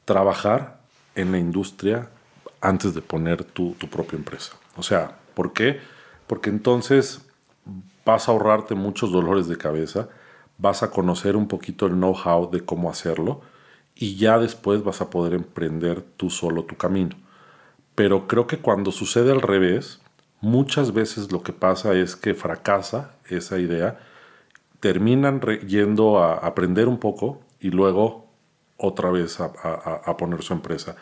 [0.05, 0.79] trabajar
[1.17, 2.09] en la industria
[2.61, 4.53] antes de poner tu, tu propia empresa.
[4.77, 5.81] O sea, ¿por qué?
[6.29, 7.28] Porque entonces
[8.09, 10.09] vas a ahorrarte muchos dolores de cabeza,
[10.57, 13.43] vas a conocer un poquito el know-how de cómo hacerlo
[13.95, 17.15] y ya después vas a poder emprender tú solo tu camino.
[17.95, 20.01] Pero creo que cuando sucede al revés,
[20.41, 23.99] muchas veces lo que pasa es que fracasa esa idea,
[24.81, 28.25] terminan yendo a aprender un poco y luego
[28.79, 30.97] otra vez a, poner su empresa.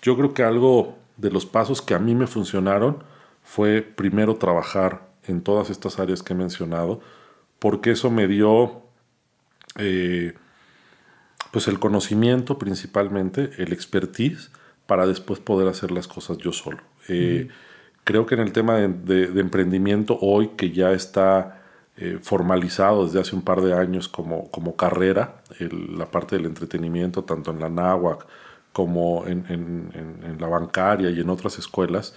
[0.00, 3.02] Yo creo que algo de los pasos que a mí me funcionaron
[3.42, 7.00] fue primero trabajar en todas estas áreas que he mencionado,
[7.58, 8.82] porque eso me dio
[9.76, 10.34] eh,
[11.50, 14.50] pues el conocimiento principalmente, el expertise,
[14.86, 16.78] para después poder hacer las cosas yo solo.
[17.08, 17.48] Eh,
[18.08, 21.60] Creo que en el tema de, emprendimiento hoy, que ya está
[21.98, 27.24] eh, formalizado desde hace un par de años como, como carrera, la parte del entretenimiento,
[27.24, 28.26] tanto en la náhuac
[28.72, 32.14] como en, en, la bancaria y en otras escuelas,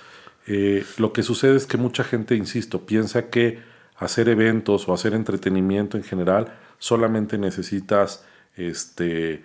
[0.48, 3.60] eh, lo que sucede es que mucha gente, insisto, piensa que
[3.98, 8.26] hacer eventos o hacer entretenimiento en general solamente necesitas
[8.56, 9.44] este,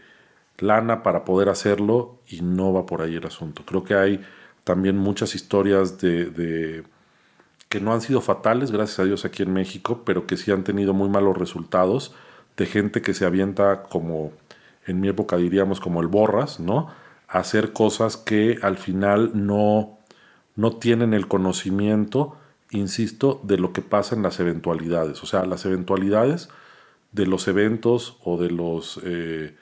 [0.58, 3.62] lana para poder hacerlo y no va por ahí el asunto.
[3.66, 4.24] Creo que hay
[4.64, 6.82] también muchas historias de,
[7.68, 10.64] que no han sido fatales, gracias a Dios, aquí en México, pero que sí han
[10.64, 12.14] tenido muy malos resultados,
[12.56, 14.32] de gente que se avienta como,
[14.86, 16.88] en mi época diríamos, como el borras, ¿no?
[17.28, 19.95] A hacer cosas que al final no,
[20.56, 22.36] no tienen el conocimiento,
[22.70, 25.22] insisto, de lo que pasa en las eventualidades.
[25.22, 26.48] O sea, las eventualidades
[27.12, 29.00] de los eventos o de los...
[29.04, 29.54] Eh,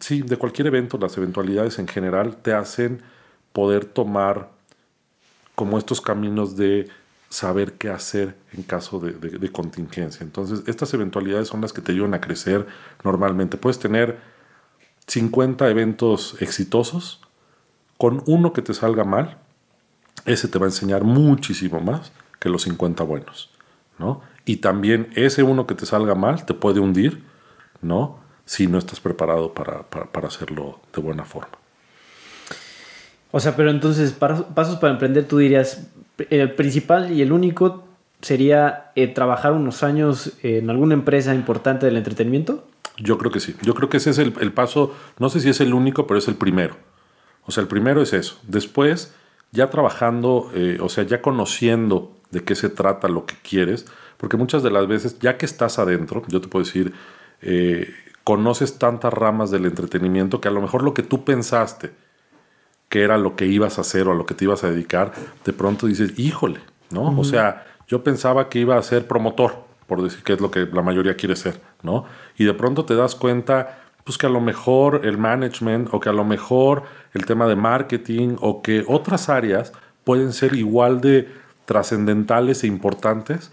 [0.00, 3.02] sí, de cualquier evento, las eventualidades en general te hacen
[3.52, 4.50] poder tomar
[5.54, 6.88] como estos caminos de
[7.28, 10.24] saber qué hacer en caso de, contingencia.
[10.24, 12.66] Entonces, estas eventualidades son las que te ayudan a crecer
[13.04, 13.56] normalmente.
[13.56, 14.18] Puedes tener
[15.06, 17.20] 50 eventos exitosos,
[17.98, 19.38] con uno que te salga mal,
[20.24, 23.50] ese te va a enseñar muchísimo más que los 50 buenos,
[23.98, 24.22] ¿no?
[24.44, 27.22] Y también ese uno que te salga mal te puede hundir,
[27.82, 28.18] ¿no?
[28.44, 29.86] Si no estás preparado para,
[30.26, 31.52] hacerlo de buena forma.
[33.30, 35.86] O sea, pero entonces, pasos para emprender, tú dirías,
[36.30, 37.84] el principal y el único
[38.22, 42.66] sería eh, trabajar unos años en alguna empresa importante del entretenimiento.
[42.98, 43.54] Yo creo que sí.
[43.62, 46.18] Yo creo que ese es el, el, paso, no sé si es el único, pero
[46.18, 46.76] es el primero.
[47.46, 48.38] O sea, el primero es eso.
[48.46, 49.14] Después,
[49.52, 53.86] ya trabajando, eh, o sea, ya conociendo de qué se trata lo que quieres,
[54.16, 56.92] porque muchas de las veces, ya que estás adentro, yo te puedo decir,
[57.42, 57.92] eh,
[58.24, 61.90] conoces tantas ramas del entretenimiento que a lo mejor lo que tú pensaste
[62.90, 65.12] que era lo que ibas a hacer o a lo que te ibas a dedicar,
[65.44, 66.58] de pronto dices, híjole,
[66.90, 67.16] ¿no?
[67.18, 70.66] O sea, yo pensaba que iba a ser promotor, por decir que es lo que
[70.66, 72.04] la mayoría quiere ser, ¿no?
[72.36, 76.08] Y de pronto te das cuenta, pues que a lo mejor el management o que
[76.08, 76.84] a lo mejor
[77.14, 79.72] el tema de marketing o que otras áreas
[80.04, 81.28] pueden ser igual de
[81.64, 83.50] trascendentales e importantes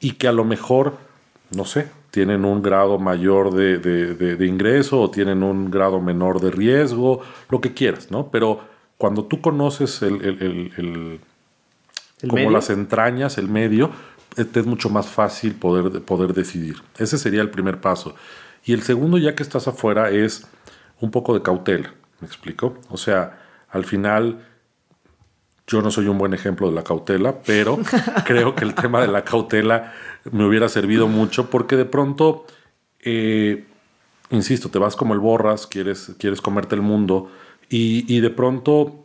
[0.00, 0.94] y que a lo mejor,
[1.54, 7.20] no sé, tienen un grado mayor de, ingreso o tienen un grado menor de riesgo,
[7.50, 8.28] lo que quieras, ¿no?
[8.30, 8.60] Pero
[8.98, 11.20] cuando tú conoces el,
[12.28, 13.90] como las entrañas, el medio,
[14.34, 16.76] te es mucho más fácil poder, poder decidir.
[16.98, 18.14] Ese sería el primer paso.
[18.64, 20.46] Y el segundo, ya que estás afuera, es
[21.00, 21.92] un poco de cautela.
[22.20, 22.78] ¿Me explico?
[22.88, 23.38] O sea,
[23.70, 24.46] al final,
[25.66, 27.78] yo no soy un buen ejemplo de la cautela, pero
[28.24, 29.92] creo que el tema de la cautela
[30.30, 32.46] me hubiera servido mucho porque de pronto,
[33.00, 33.66] eh,
[34.30, 37.30] insisto, te vas como el borras, quieres, quieres comerte el mundo
[37.68, 39.04] y, y de pronto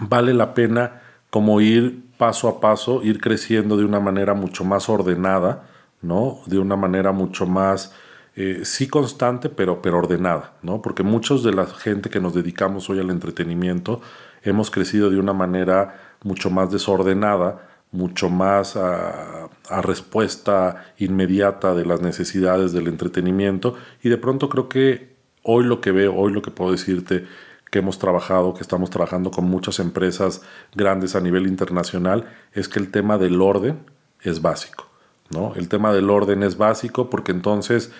[0.00, 4.88] vale la pena como ir paso a paso, ir creciendo de una manera mucho más
[4.88, 5.68] ordenada,
[6.00, 6.38] ¿no?
[6.46, 7.92] De una manera mucho más
[8.36, 10.82] eh, sí constante, pero, pero ordenada, ¿no?
[10.82, 14.02] Porque muchos de la gente que nos dedicamos hoy al entretenimiento
[14.42, 19.48] hemos crecido de una manera mucho más desordenada, mucho más a,
[19.82, 25.90] respuesta inmediata de las necesidades del entretenimiento y de pronto creo que hoy lo que
[25.90, 27.26] veo, hoy lo que puedo decirte
[27.70, 30.42] que hemos trabajado, que estamos trabajando con muchas empresas
[30.74, 33.80] grandes a nivel internacional, es que el tema del orden
[34.20, 34.86] es básico.
[35.30, 35.54] ¿no?
[35.56, 37.92] El tema del orden es básico porque entonces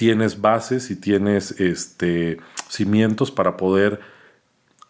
[0.00, 2.38] tienes bases y tienes este,
[2.70, 4.00] cimientos para poder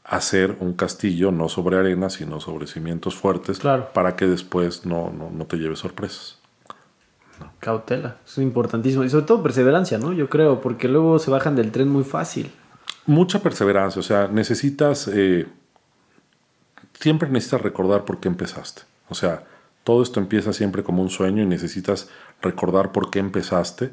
[0.04, 3.58] hacer un castillo no sobre arena, sino sobre cimientos fuertes,
[3.92, 6.38] para que después no, no, te lleves sorpresas.
[7.58, 9.02] Cautela, es importantísimo.
[9.02, 10.12] Y sobre todo perseverancia, ¿no?
[10.12, 12.52] Yo creo, porque luego se bajan del tren muy fácil.
[13.04, 15.48] Mucha perseverancia, o sea, necesitas, eh,
[17.00, 18.82] siempre necesitas recordar por qué empezaste.
[19.08, 19.42] O sea,
[19.82, 22.08] todo esto empieza siempre como un sueño y necesitas
[22.40, 23.90] recordar por qué empezaste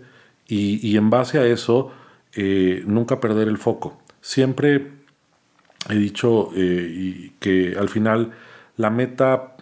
[0.48, 1.92] y, en base a eso,
[2.34, 3.98] eh, nunca perder el foco.
[4.22, 4.92] Siempre
[5.90, 8.32] he dicho eh, que al final
[8.78, 9.58] la meta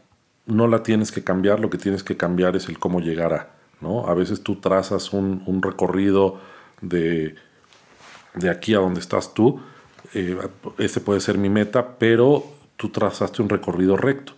[0.46, 3.50] no la tienes que cambiar, lo que tienes que cambiar es el cómo llegar a.
[3.82, 4.08] ¿no?
[4.08, 6.40] A veces tú trazas un, recorrido
[6.82, 7.36] de,
[8.36, 9.60] de, aquí a donde estás tú,
[10.14, 10.38] eh,
[10.78, 12.44] ese puede ser mi meta, pero
[12.78, 14.34] tú trazaste un recorrido recto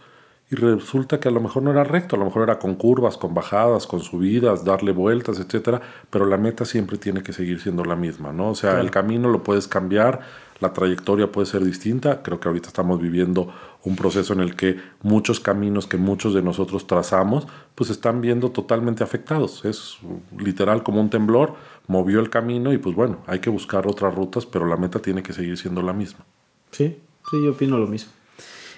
[0.49, 3.17] y resulta que a lo mejor no era recto, a lo mejor era con curvas,
[3.17, 7.83] con bajadas, con subidas, darle vueltas, etcétera, pero la meta siempre tiene que seguir siendo
[7.83, 8.51] la misma, ¿no?
[8.51, 10.21] O sea, el camino lo puedes cambiar,
[10.62, 12.23] la trayectoria puede ser distinta.
[12.23, 16.41] Creo que ahorita estamos viviendo un proceso en el que muchos caminos que muchos de
[16.41, 19.65] nosotros trazamos, pues están viendo totalmente afectados.
[19.65, 19.97] Es
[20.38, 21.55] literal como un temblor,
[21.88, 25.21] movió el camino y pues bueno, hay que buscar otras rutas, pero la meta tiene
[25.21, 26.25] que seguir siendo la misma.
[26.71, 26.97] Sí,
[27.29, 28.12] sí, yo opino lo mismo.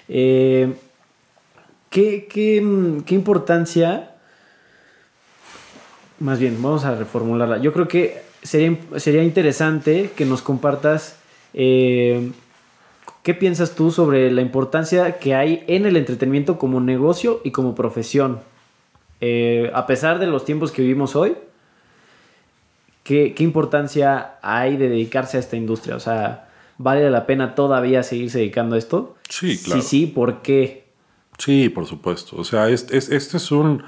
[0.08, 0.74] Eh,
[1.90, 4.12] ¿qué, qué, mm, qué importancia?
[6.20, 7.58] Más bien, vamos a reformularla.
[7.58, 11.18] Yo creo que sería, sería interesante que nos compartas
[11.52, 12.30] eh,
[13.22, 17.74] qué piensas tú sobre la importancia que hay en el entretenimiento como negocio y como
[17.74, 18.40] profesión.
[19.20, 21.36] Eh, a pesar de los tiempos que vivimos hoy,
[23.02, 25.96] ¿qué, ¿qué, importancia hay de dedicarse a esta industria?
[25.96, 26.48] O sea,
[26.78, 29.16] ¿vale la pena todavía seguirse dedicando a esto?
[29.28, 29.82] Sí, claro.
[29.82, 30.79] Sí, sí, ¿por qué?
[31.40, 32.36] Sí, por supuesto.
[32.36, 33.82] O sea, este, este es un,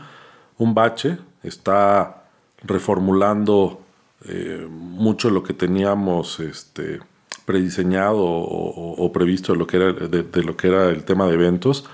[0.59, 2.25] un bache, está
[2.65, 3.83] reformulando
[4.25, 7.01] eh, mucho lo que teníamos este,
[7.45, 11.27] prediseñado o, o, previsto de lo, que era, de, de, lo que era el tema
[11.27, 11.85] de eventos,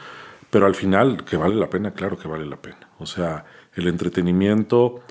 [0.50, 2.88] pero al final, que vale la pena, claro que vale la pena.
[2.98, 3.44] O sea,
[3.74, 5.02] el entretenimiento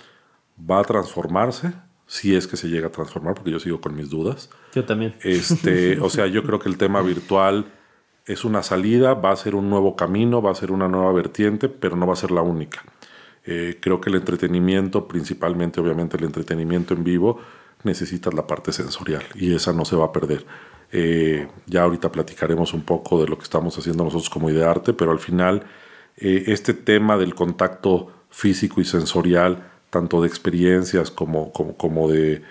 [0.59, 1.73] va a transformarse,
[2.05, 4.49] si es que se llega a transformar, porque yo sigo con mis dudas.
[4.73, 5.15] Yo también.
[5.23, 7.65] Este, o sea, yo creo que el tema virtual
[8.27, 11.69] es una salida, va a ser un nuevo camino, va a ser una nueva vertiente,
[11.69, 12.83] pero no va a ser la única.
[13.45, 17.39] Eh, creo que el entretenimiento, principalmente obviamente el entretenimiento en vivo,
[17.83, 20.45] necesitas la parte sensorial y esa no se va a perder.
[20.91, 25.11] Eh, ya ahorita platicaremos un poco de lo que estamos haciendo nosotros como Idearte, pero
[25.11, 25.63] al final
[26.17, 32.41] eh, este tema del contacto físico y sensorial, tanto de experiencias como, como, como de,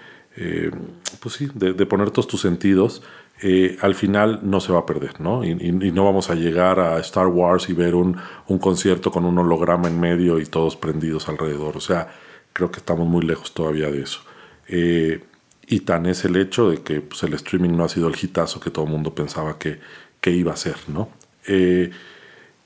[1.20, 3.02] pues sí, de, poner todos tus sentidos,
[3.83, 5.44] al final no se va a perder, ¿no?
[5.44, 9.38] Y, no vamos a llegar a Star Wars y ver un, un, concierto con un
[9.38, 11.77] holograma en medio y todos prendidos alrededor.
[11.77, 12.09] O sea,
[12.53, 14.20] creo que estamos muy lejos todavía de eso.
[14.68, 15.22] Eh,
[15.66, 18.61] y tan es el hecho de que pues, el streaming no ha sido el hitazo
[18.61, 19.79] que todo el mundo pensaba que,
[20.20, 21.11] que iba a ser, ¿no?
[21.46, 21.90] Eh,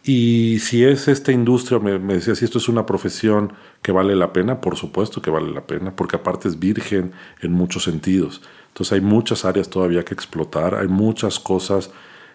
[0.02, 3.52] y si es esta industria, me, me, decía, si esto es una profesión
[3.83, 7.52] que vale la pena, por supuesto que vale la pena, porque aparte es virgen en
[7.52, 8.42] muchos sentidos.
[8.70, 11.90] Entonces hay muchas áreas todavía que explotar, hay muchas cosas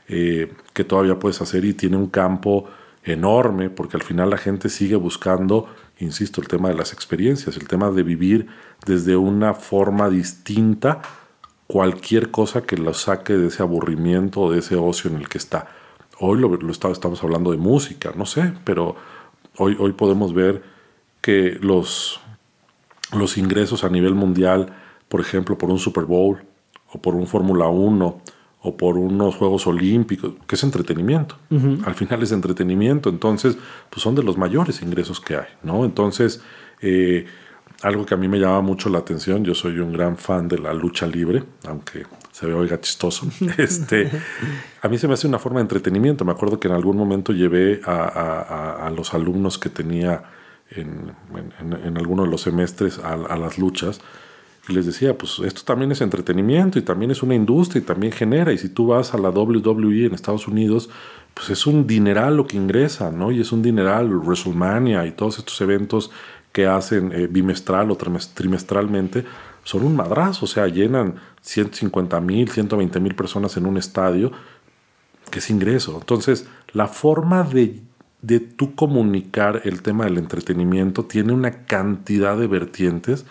[0.07, 2.65] eh, que todavía puedes hacer y tiene un campo
[3.03, 5.67] enorme, porque al final la gente sigue buscando,
[5.99, 8.47] insisto, el tema de las experiencias, el tema de vivir
[8.85, 11.01] desde una forma distinta
[11.67, 15.37] cualquier cosa que lo saque de ese aburrimiento o de ese ocio en el que
[15.37, 15.67] está.
[16.19, 18.95] Hoy lo, lo estamos hablando de música, no sé, pero
[19.57, 20.63] hoy, hoy podemos ver
[21.21, 22.19] que los,
[23.11, 24.73] los ingresos a nivel mundial,
[25.15, 26.43] por ejemplo, por un Super Bowl
[26.91, 28.21] o por un Fórmula 1
[28.63, 31.37] o por unos Juegos Olímpicos, que es entretenimiento.
[31.49, 31.87] Uh -huh.
[31.87, 33.57] Al final es entretenimiento, entonces
[33.89, 35.85] pues son de los mayores ingresos que hay, ¿no?
[35.85, 36.41] Entonces,
[36.81, 37.27] eh,
[37.81, 40.57] algo que a mí me llama mucho la atención, yo soy un gran fan de
[40.57, 43.25] la lucha libre, aunque se ve oiga chistoso,
[43.57, 44.11] este,
[44.81, 46.25] a mí se me hace una forma de entretenimiento.
[46.25, 50.23] Me acuerdo que en algún momento llevé a, a, a los alumnos que tenía
[50.71, 51.13] en,
[51.61, 54.01] en, en, alguno de los semestres a, a las luchas,
[54.67, 58.51] les decía, pues esto también es entretenimiento y también es una industria y también genera.
[58.51, 60.89] Y si tú vas a la WWE en Estados Unidos,
[61.33, 63.31] pues es un dineral lo que ingresa, ¿no?
[63.31, 66.11] Y es un dineral, WrestleMania y todos estos eventos
[66.51, 69.25] que hacen eh, bimestral o trimestralmente,
[69.65, 74.31] son un madrazo, o sea, llenan 150 mil, 120 mil personas en un estadio,
[75.29, 75.97] que es ingreso.
[75.99, 77.81] Entonces, la forma de,
[78.21, 83.25] de tú comunicar el tema del entretenimiento tiene una cantidad de vertientes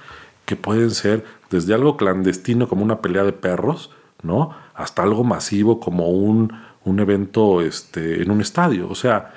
[0.45, 3.91] que pueden ser desde algo clandestino como una pelea de perros,
[4.23, 4.51] ¿no?
[4.75, 6.53] Hasta algo masivo como un,
[6.85, 8.89] un evento este, en un estadio.
[8.89, 9.33] O sea,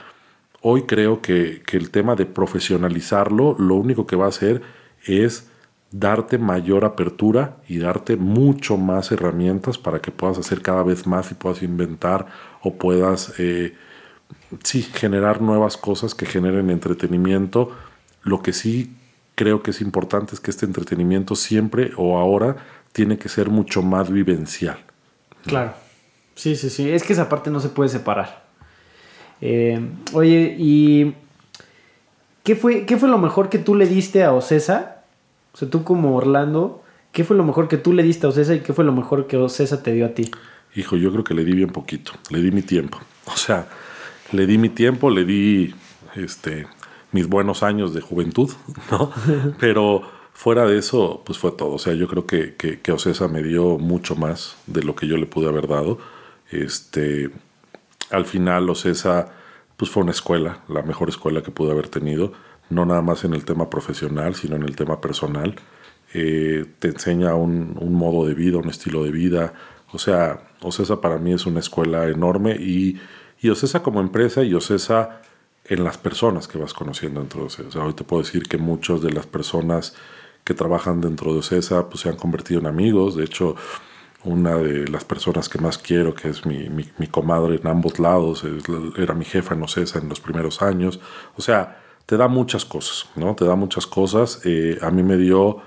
[0.61, 4.61] hoy creo que, que, el tema de profesionalizarlo, lo único que va a hacer
[5.05, 5.49] es
[5.91, 11.31] darte mayor apertura y darte mucho más herramientas para que puedas hacer cada vez más
[11.31, 12.27] y puedas inventar
[12.61, 13.75] o puedas, eh,
[14.63, 17.71] sí, generar nuevas cosas que generen entretenimiento.
[18.23, 18.96] Lo que sí
[19.38, 22.58] creo que es importante es que este entretenimiento siempre o ahora
[22.91, 24.80] tiene que ser mucho más vivencial.
[25.45, 25.76] Claro.
[26.34, 26.89] Sí, sí, sí.
[26.89, 28.47] Es que esa parte no se puede separar.
[29.39, 29.80] Eh,
[30.13, 31.13] oye, ¿y
[32.43, 35.04] qué fue, qué fue lo mejor que tú le diste a Ocesa?
[35.54, 38.56] O sea, tú como Orlando, ¿qué fue lo mejor que tú le diste a Ocesa
[38.56, 40.32] y qué fue lo mejor que Ocesa te dio a ti?
[40.76, 42.13] Hijo, yo creo que le di bien poquito.
[42.32, 43.00] Le di mi tiempo.
[43.26, 43.67] O sea,
[44.31, 45.75] le di mi tiempo, le di
[46.15, 46.65] este,
[47.12, 48.51] mis buenos años de juventud,
[48.91, 49.12] ¿no?
[49.60, 50.03] Pero
[50.33, 51.73] fuera de eso, pues fue todo.
[51.73, 55.08] O sea, yo creo que, que, que Ocesa me dio mucho más de lo que
[55.08, 55.97] yo le pude haber dado.
[56.51, 57.31] Este,
[58.12, 59.29] al final, Ocesa,
[59.75, 62.33] pues fue una escuela, la mejor escuela que pude haber tenido,
[62.69, 65.55] no nada más en el tema profesional, sino en el tema personal.
[66.13, 69.53] Eh, te enseña un, un, modo de vida, un estilo de vida.
[69.91, 72.99] O sea, Ocesa para mí es una escuela enorme y,
[73.41, 75.21] y Ocesa como empresa y Ocesa
[75.69, 77.83] en las personas que vas conociendo dentro de OCESA.
[77.83, 79.95] Hoy te puedo decir que muchas de las personas
[80.43, 83.15] que trabajan dentro de OCESA pues, se han convertido en amigos.
[83.15, 83.55] De hecho,
[84.23, 88.43] una de las personas que más quiero, que es mi, mi, comadre en ambos lados,
[88.97, 90.99] era mi jefa en Ocesa en los primeros años.
[91.35, 93.35] O sea, te da muchas cosas, ¿no?
[93.35, 94.41] Te da muchas cosas.
[94.45, 95.57] Eh, a mí me dio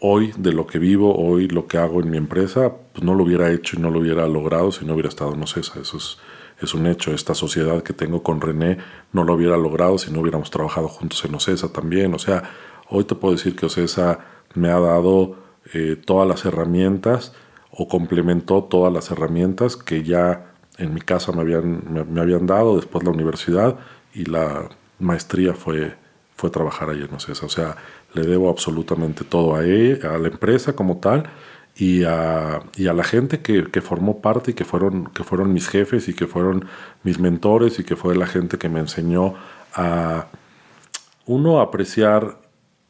[0.00, 3.24] hoy de lo que vivo, hoy lo que hago en mi empresa, pues no lo
[3.24, 5.80] hubiera hecho y no lo hubiera logrado si no hubiera estado en Ocesa.
[5.80, 6.18] Eso es,
[6.64, 7.12] es un hecho.
[7.12, 8.78] Esta sociedad que tengo con René
[9.12, 12.14] no lo hubiera logrado si no hubiéramos trabajado juntos en Ocesa también.
[12.14, 12.42] O sea,
[12.88, 14.20] hoy te puedo decir que Ocesa
[14.54, 15.36] me ha dado
[15.72, 17.32] eh, todas las herramientas
[17.70, 22.76] o complementó todas las herramientas que ya en mi casa me habían, me, habían dado,
[22.76, 23.76] después la universidad
[24.12, 25.94] y la maestría fue,
[26.36, 27.46] fue trabajar ahí en Ocesa.
[27.46, 27.76] O sea,
[28.12, 31.24] le debo absolutamente todo a ella, a la empresa como tal
[31.76, 35.52] y a, y a la gente que, que, formó parte y que fueron, que fueron
[35.52, 36.66] mis jefes y que fueron
[37.02, 39.34] mis mentores y que fue la gente que me enseñó
[39.74, 40.28] a,
[41.26, 42.38] uno, apreciar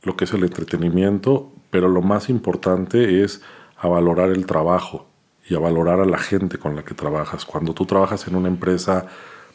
[0.03, 3.43] lo que es el entretenimiento, pero lo más importante es
[3.79, 5.07] a valorar el trabajo
[5.49, 7.45] y a valorar a la gente con la que trabajas.
[7.45, 9.07] Cuando tú trabajas en una empresa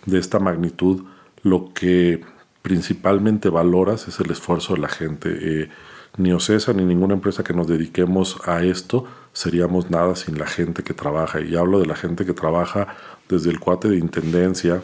[0.06, 1.04] de esta magnitud,
[1.44, 2.22] lo que
[2.62, 5.30] principalmente valoras es el esfuerzo de la gente.
[5.42, 5.70] Eh,
[6.18, 9.06] ni OCESA ni ninguna empresa que nos dediquemos a esto
[9.40, 11.40] seríamos nada sin la gente que trabaja.
[11.40, 12.98] Y hablo de la gente que trabaja
[13.30, 14.82] desde el cuate de intendencia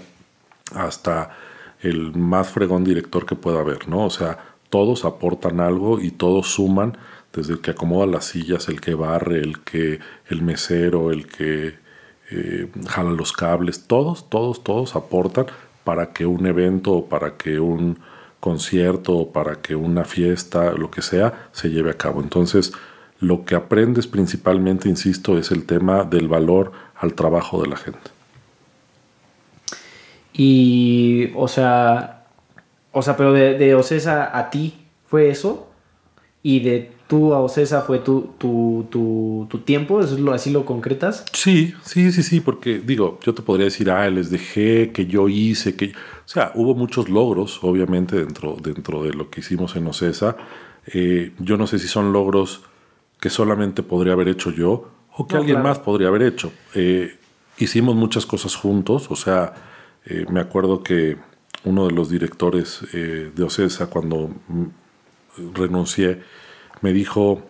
[0.74, 1.32] hasta
[1.82, 4.06] el más fregón director que pueda haber, ¿no?
[4.06, 6.98] O sea, todos aportan algo y todos suman,
[7.34, 10.00] desde el que acomoda las sillas, el que barre, el que
[10.30, 11.76] el mesero, el que
[12.32, 15.48] eh, jala los cables, todos, todos, todos aportan
[15.84, 18.00] para que un evento o para que un
[18.40, 22.22] concierto o para que una fiesta, lo que sea, se lleve a cabo.
[22.22, 22.72] Entonces,
[23.26, 28.10] lo que aprendes principalmente, insisto, es el tema del valor al trabajo de la gente.
[30.34, 32.26] Y, o sea,
[32.92, 34.76] o sea, pero de, de Ocesa a ti
[35.08, 35.70] fue eso,
[36.44, 40.66] y de tú a Ocesa fue tu, tu, tu, tu tiempo, ¿Eso lo, así lo
[40.66, 41.26] concretas?
[41.34, 45.28] Sí, sí, sí, sí, porque digo, yo te podría decir, ah, les dejé, que yo
[45.30, 45.88] hice, que...
[45.88, 50.38] O sea, hubo muchos logros, obviamente, dentro, dentro de lo que hicimos en Ocesa.
[50.88, 52.62] Eh, yo no sé si son logros
[53.20, 56.52] que solamente podría haber hecho yo o que alguien más podría haber hecho.
[56.74, 57.18] Eh,
[57.58, 59.54] hicimos muchas cosas juntos, o sea,
[60.06, 61.18] eh, me acuerdo que
[61.64, 64.30] uno de los directores eh, de OCESA, cuando
[65.54, 66.22] renuncié,
[66.82, 67.42] me dijo,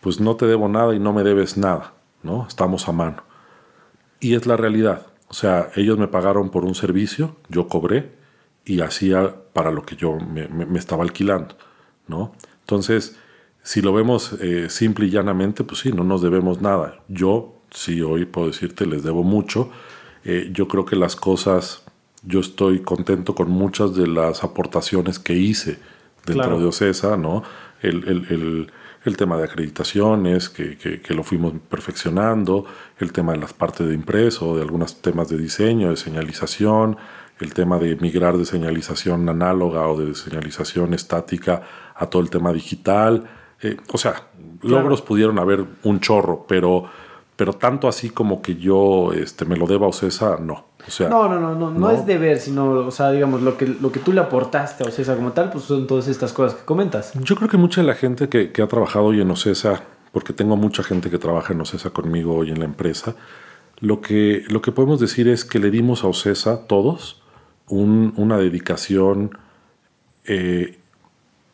[0.00, 2.46] pues no te debo nada y no me debes nada, ¿no?
[2.46, 3.22] Estamos a mano.
[4.20, 5.06] Y es la realidad.
[5.28, 8.12] O sea, ellos me pagaron por un servicio, yo cobré
[8.64, 11.56] y hacía para lo que yo me, me estaba alquilando,
[12.06, 12.32] ¿no?
[12.60, 13.16] Entonces,
[13.64, 17.00] si lo vemos eh, simple y llanamente, pues sí, no nos debemos nada.
[17.08, 19.70] Yo, sí, hoy puedo decirte, les debo mucho.
[20.22, 21.82] Eh, yo creo que las cosas,
[22.22, 25.78] yo estoy contento con muchas de las aportaciones que hice
[26.26, 27.42] dentro de OCESA, ¿no?
[27.80, 28.70] El, el,
[29.06, 32.66] el, tema de acreditaciones, que, que, que, lo fuimos perfeccionando,
[32.98, 36.98] el tema de las partes de impreso, de algunos temas de diseño, de señalización,
[37.40, 41.62] el tema de migrar de señalización análoga o de señalización estática
[41.94, 43.24] a todo el tema digital
[43.64, 44.28] eh, o sea,
[44.62, 46.84] logros pudieron haber un chorro, pero,
[47.34, 50.66] pero tanto así como que yo este, me lo deba a Ocesa, no.
[50.86, 53.66] O sea, no, no, no, no, no, es deber, sino, o sea, digamos, lo que,
[53.66, 56.64] lo que tú le aportaste a Ocesa como tal, pues son todas estas cosas que
[56.66, 57.12] comentas.
[57.14, 60.34] Yo creo que mucha de la gente que, que ha trabajado hoy en Ocesa, porque
[60.34, 63.16] tengo mucha gente que trabaja en Ocesa conmigo hoy en la empresa,
[63.80, 67.22] lo que, lo que podemos decir es que le dimos a Ocesa todos
[67.66, 69.38] un, una dedicación
[70.26, 70.78] eh,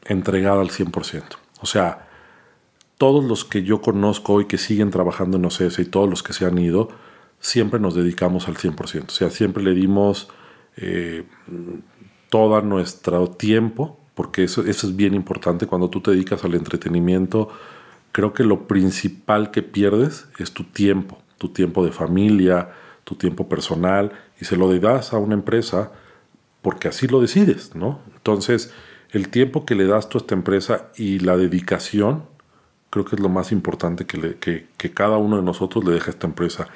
[0.05, 1.23] entregada al 100%.
[1.61, 2.09] O sea,
[2.99, 6.33] todos los que yo conozco hoy que siguen trabajando en OCS y todos los que
[6.33, 6.91] se han ido,
[7.41, 9.07] siempre nos dedicamos al 100%.
[9.07, 10.29] O sea, siempre le dimos
[10.77, 11.25] eh,
[12.29, 17.49] todo nuestro tiempo, porque eso, eso es bien importante cuando tú te dedicas al entretenimiento.
[18.13, 22.71] Creo que lo principal que pierdes es tu tiempo, tu tiempo de familia,
[23.05, 25.93] tu tiempo personal, y se lo das a una empresa
[26.63, 28.01] porque así lo decides, ¿no?
[28.15, 28.73] Entonces,
[29.13, 32.25] el tiempo que le das tú a esta empresa y la dedicación,
[32.91, 34.37] creo que es lo más importante que,
[34.77, 36.69] que, cada uno de nosotros le deja a esta empresa.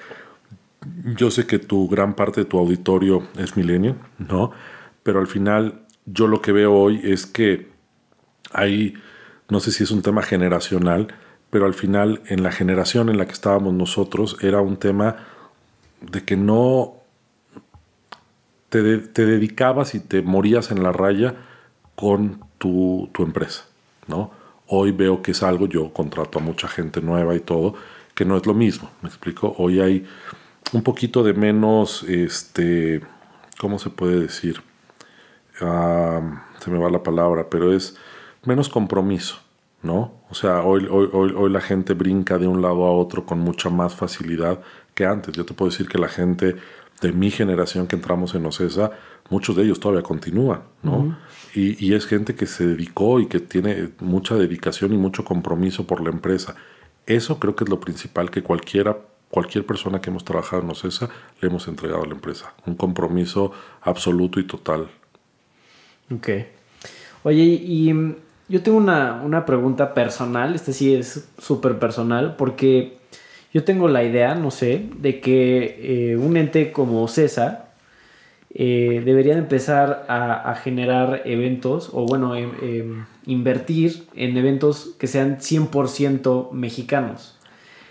[1.17, 4.53] Yo sé que tu gran parte de tu auditorio es milenio, ¿no?
[5.03, 7.69] Pero al final yo lo que veo hoy es que
[8.53, 8.95] hay,
[9.49, 11.09] no sé si es un tema generacional,
[11.51, 15.17] pero al final en la generación en la que estábamos nosotros era un tema
[16.01, 16.95] de que no
[18.69, 21.35] te, te dedicabas y te morías en la raya
[21.95, 23.65] con tu, empresa,
[24.07, 24.31] ¿no?
[24.67, 27.75] Hoy veo que es algo, yo contrato a mucha gente nueva y todo,
[28.15, 29.55] que no es lo mismo, ¿me explico?
[29.59, 30.07] Hoy hay
[30.73, 33.03] un poquito de menos, este,
[33.59, 34.63] ¿cómo se puede decir?
[35.57, 37.97] se me va la palabra, pero es
[38.45, 39.39] menos compromiso,
[39.83, 40.13] ¿no?
[40.29, 43.39] O sea, hoy, hoy, hoy, hoy la gente brinca de un lado a otro con
[43.39, 44.61] mucha más facilidad
[44.95, 45.33] que antes.
[45.33, 46.57] Yo te puedo decir que la gente
[47.01, 48.91] de mi generación que entramos en OCESA,
[49.31, 51.17] muchos de ellos todavía continúan, ¿no?
[51.55, 56.03] Y, es gente que se dedicó y que tiene mucha dedicación y mucho compromiso por
[56.03, 56.57] la empresa.
[57.07, 58.99] Eso creo que es lo principal que cualquiera,
[59.31, 61.09] cualquier persona que hemos trabajado en OCESA
[61.41, 62.55] le hemos entregado a la empresa.
[62.67, 63.53] Un compromiso
[63.83, 64.89] absoluto y total.
[66.13, 66.29] Ok.
[67.23, 68.17] Oye, y mm,
[68.49, 72.99] yo tengo una, una pregunta personal, este sí es súper personal, porque
[73.53, 77.64] yo tengo la idea, no sé, de que eh, un ente como CESA
[78.55, 85.41] eh, debería empezar a, generar eventos o, bueno, em, em, invertir en eventos que sean
[85.41, 87.39] 100% mexicanos.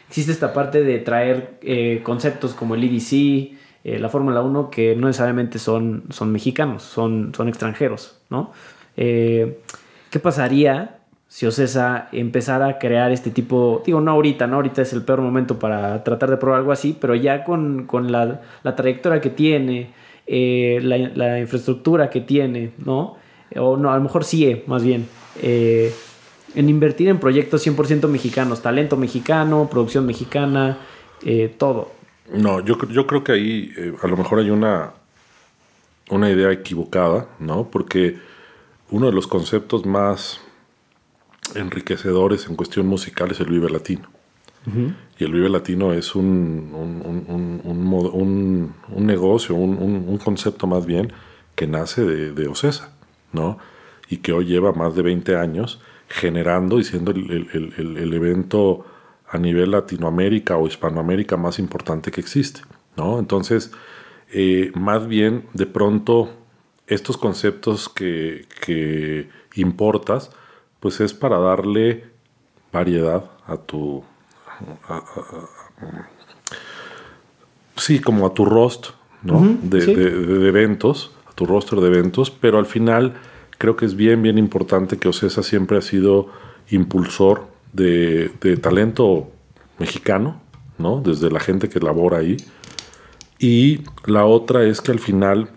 [0.09, 3.57] Existe esta parte de traer eh, conceptos como el EDC,
[3.99, 8.53] la Fórmula 1, que no necesariamente son, son mexicanos, son, son extranjeros, ¿no?
[8.95, 11.03] ¿Qué pasaría
[11.33, 15.19] si Ocesa empezara a crear este tipo, digo, no ahorita, no ahorita es el peor
[15.19, 18.41] momento para tratar de probar algo así, pero ya con, la,
[18.75, 19.91] trayectoria que tiene,
[20.25, 23.17] eh, la, infraestructura que tiene, ¿no?
[23.55, 25.07] O no, a lo mejor sí, más bien,
[25.41, 25.93] eh,
[26.55, 30.77] en invertir en proyectos 100% mexicanos, talento mexicano, producción mexicana,
[31.23, 31.91] eh, todo.
[32.31, 34.93] No, yo, yo creo que ahí a lo mejor hay una,
[36.09, 37.69] una idea equivocada, ¿no?
[37.69, 38.17] Porque
[38.89, 40.39] uno de los conceptos más
[41.55, 44.12] enriquecedores en cuestión musical es el Vive Latino.
[45.19, 51.11] Y el Vive Latino es un, un, un, negocio, un, concepto más bien
[51.55, 52.95] que nace de, de, Ocesa,
[53.31, 53.57] ¿no?
[54.09, 58.85] Y que hoy lleva más de 20 años generando y siendo el, el, evento
[59.29, 62.61] a nivel Latinoamérica o Hispanoamérica más importante que existe,
[62.95, 63.19] ¿no?
[63.19, 63.71] Entonces,
[64.31, 66.29] eh, más bien, de pronto,
[66.87, 70.31] estos conceptos que, que importas,
[70.79, 72.05] pues es para darle
[72.71, 74.03] variedad a tu...
[77.75, 78.91] sí, como a tu roster,
[79.21, 79.41] ¿no?
[79.61, 83.13] de, eventos, a tu roster de eventos, pero al final
[83.57, 86.27] creo que es bien, bien importante que Ocesa siempre ha sido
[86.69, 88.29] impulsor de,
[88.61, 89.31] talento
[89.79, 90.41] mexicano,
[90.77, 91.01] ¿no?
[91.01, 92.37] Desde la gente que labora ahí.
[93.39, 95.49] Y la otra es que al final,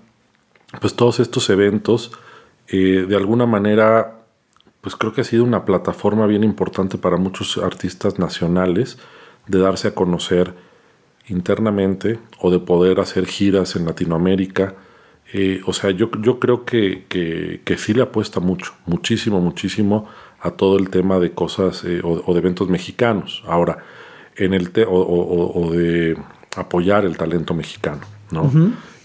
[0.81, 2.13] pues todos estos eventos,
[2.69, 4.26] eh, de alguna manera
[4.87, 8.99] pues creo que ha sido una plataforma bien importante para muchos artistas nacionales
[9.49, 10.55] de darse a conocer
[11.27, 14.77] internamente o de poder hacer giras en Latinoamérica.
[15.33, 20.07] Eh, o sea, yo, yo creo que, que, sí le apuesta mucho, muchísimo, muchísimo
[20.39, 23.43] a todo el tema de cosas eh, o, de eventos mexicanos.
[23.49, 23.79] Ahora,
[24.37, 26.17] en el o, de
[26.55, 28.53] apoyar el talento mexicano, ¿no?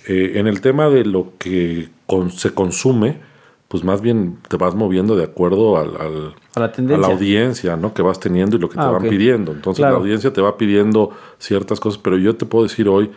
[0.05, 1.89] Eh, en el tema de lo que
[2.29, 3.30] se consume,
[3.71, 7.93] pues más bien te vas moviendo de acuerdo al, a, la audiencia ¿no?
[7.93, 9.53] que vas teniendo y lo que te ah, van pidiendo.
[9.53, 13.11] Entonces la audiencia te va pidiendo ciertas cosas, pero yo te puedo decir hoy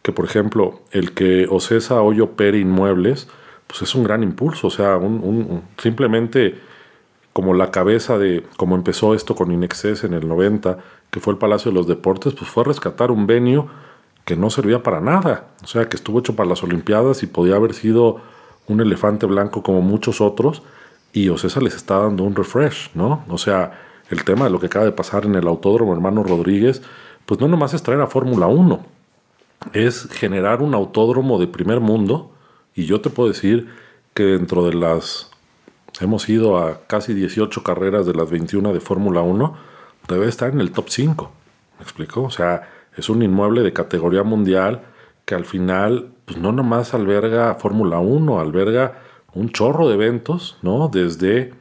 [0.00, 3.28] que, por ejemplo, el que Ocesa hoy opere inmuebles,
[3.66, 4.68] pues es un gran impulso.
[4.68, 6.58] O sea, un, simplemente
[7.34, 10.78] como la cabeza de cómo empezó esto con Inexcess en el 90,
[11.10, 13.66] que fue el Palacio de los Deportes, pues fue a rescatar un venio
[14.24, 15.48] que no servía para nada.
[15.62, 18.22] O sea, que estuvo hecho para las Olimpiadas y podía haber sido
[18.68, 20.62] un elefante blanco como muchos otros
[21.12, 23.24] y Ocesa les está dando un refresh, ¿no?
[23.28, 26.82] O sea, el tema de lo que acaba de pasar en el autódromo hermano Rodríguez,
[27.26, 28.80] pues no nomás es traer a Fórmula 1,
[29.72, 32.30] es generar un autódromo de primer mundo
[32.74, 33.68] y yo te puedo decir
[34.14, 35.30] que dentro de las...
[36.00, 39.56] Hemos ido a casi 18 carreras de las 21 de Fórmula 1,
[40.06, 41.30] debe estar en el top 5.
[41.78, 42.22] ¿Me explico?
[42.22, 44.82] O sea, es un inmueble de categoría mundial
[45.24, 49.00] que al final, pues no nomás alberga Fórmula 1, alberga
[49.32, 50.88] un chorro de eventos, ¿no?
[50.88, 51.54] Desde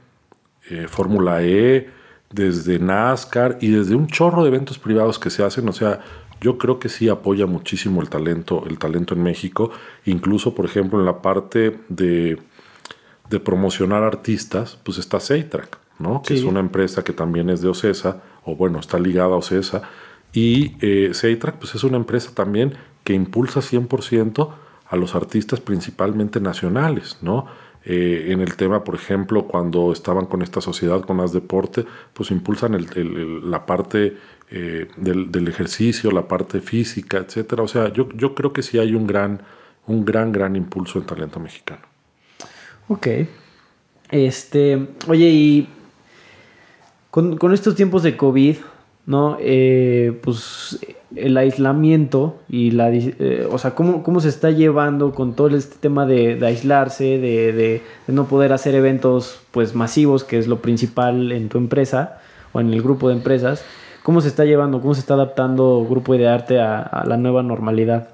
[0.69, 1.89] eh, Fórmula E,
[2.29, 5.69] desde NASCAR y desde un chorro de eventos privados que se hacen.
[5.69, 6.01] O sea,
[6.41, 9.71] yo creo que sí apoya muchísimo el talento, el talento en México,
[10.05, 12.37] incluso, por ejemplo, en la parte de,
[13.29, 16.21] de promocionar artistas, pues está Seitrack, ¿no?
[16.23, 19.83] Que es una empresa que también es de Ocesa, o bueno, está ligada a Ocesa.
[20.33, 21.11] Y eh,
[21.57, 22.73] pues es una empresa también
[23.07, 24.49] que impulsa 100%
[24.89, 27.45] a los artistas principalmente nacionales, ¿no?
[27.85, 32.31] Eh, en el tema, por ejemplo, cuando estaban con esta sociedad, con más deporte, pues
[32.31, 32.77] impulsan
[33.49, 34.17] la parte
[34.51, 37.63] eh, del, ejercicio, la parte física, etcétera.
[37.63, 39.41] O sea, yo, yo creo que sí hay un gran,
[39.85, 41.83] un gran, gran impulso en talento mexicano.
[42.89, 43.07] Ok.
[44.11, 45.69] Este, oye, y
[47.09, 48.57] con, con estos tiempos de COVID,
[49.05, 49.37] ¿no?
[49.39, 50.77] Eh, pues
[51.15, 52.91] el aislamiento y la...
[52.91, 57.53] Eh, o sea, ¿cómo, ¿cómo, se está llevando con todo este tema de, aislarse, de,
[57.53, 62.19] de, no poder hacer eventos pues masivos, que es lo principal en tu empresa
[62.53, 63.63] o en el grupo de empresas?
[64.03, 67.43] ¿Cómo se está llevando, cómo se está adaptando Grupo de Arte a, a la nueva
[67.43, 68.09] normalidad?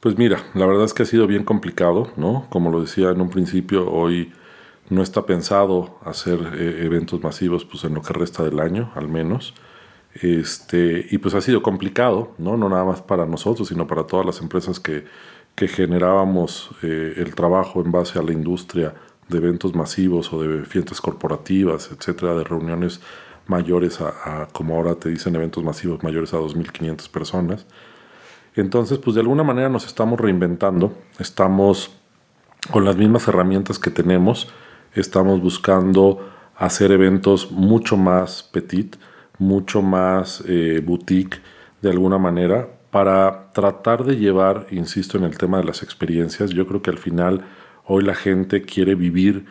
[0.00, 2.46] Pues mira, la verdad es que ha sido bien complicado, ¿no?
[2.48, 4.32] Como lo decía en un principio, hoy
[4.90, 9.08] no está pensado hacer eh, eventos masivos pues en lo que resta del año, al
[9.08, 9.54] menos.
[10.14, 12.56] Este, y pues ha sido complicado, ¿no?
[12.56, 15.04] No nada más para nosotros, sino para todas las empresas que,
[15.54, 18.94] que generábamos eh, el trabajo en base a la industria
[19.28, 23.00] de eventos masivos o de fiestas corporativas, etcétera, de reuniones
[23.46, 27.66] mayores a, a, como ahora te dicen, eventos masivos mayores a 2.500 personas.
[28.56, 31.92] Entonces, pues de alguna manera nos estamos reinventando, estamos
[32.72, 34.52] con las mismas herramientas que tenemos,
[34.94, 38.96] estamos buscando hacer eventos mucho más petit,
[39.40, 41.40] mucho más eh, boutique
[41.82, 46.50] de alguna manera, para tratar de llevar, insisto, en el tema de las experiencias.
[46.50, 47.44] Yo creo que al final
[47.86, 49.46] hoy la gente quiere vivir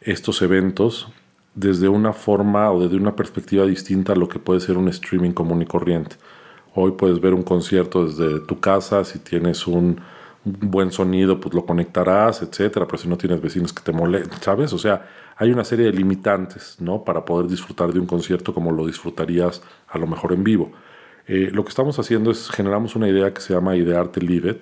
[0.00, 1.08] estos eventos
[1.54, 5.32] desde una forma o desde una perspectiva distinta a lo que puede ser un streaming
[5.32, 6.16] común y corriente.
[6.74, 10.00] Hoy puedes ver un concierto desde tu casa, si tienes un
[10.44, 14.72] buen sonido, pues lo conectarás, etcétera, pero si no tienes vecinos que te molesten, ¿sabes?
[14.72, 17.04] O sea, hay una serie de limitantes, ¿no?
[17.04, 20.72] Para poder disfrutar de un concierto como lo disfrutarías a lo mejor en vivo.
[21.26, 24.58] Eh, lo que estamos haciendo es generamos una idea que se llama Idearte Live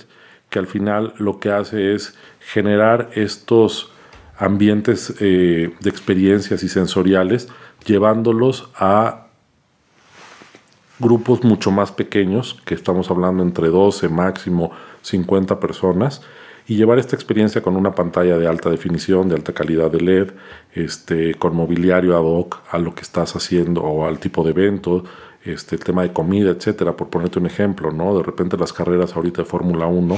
[0.50, 3.92] que al final lo que hace es generar estos
[4.36, 7.48] ambientes eh, de experiencias y sensoriales,
[7.86, 9.28] llevándolos a
[11.00, 14.70] grupos mucho más pequeños, que estamos hablando entre 12, máximo
[15.02, 16.22] 50 personas,
[16.68, 20.30] y llevar esta experiencia con una pantalla de alta definición, de alta calidad de LED,
[20.72, 25.04] este, con mobiliario ad hoc a lo que estás haciendo o al tipo de evento,
[25.42, 28.16] este, el tema de comida, etcétera, por ponerte un ejemplo, ¿no?
[28.16, 30.16] De repente las carreras ahorita de Fórmula 1,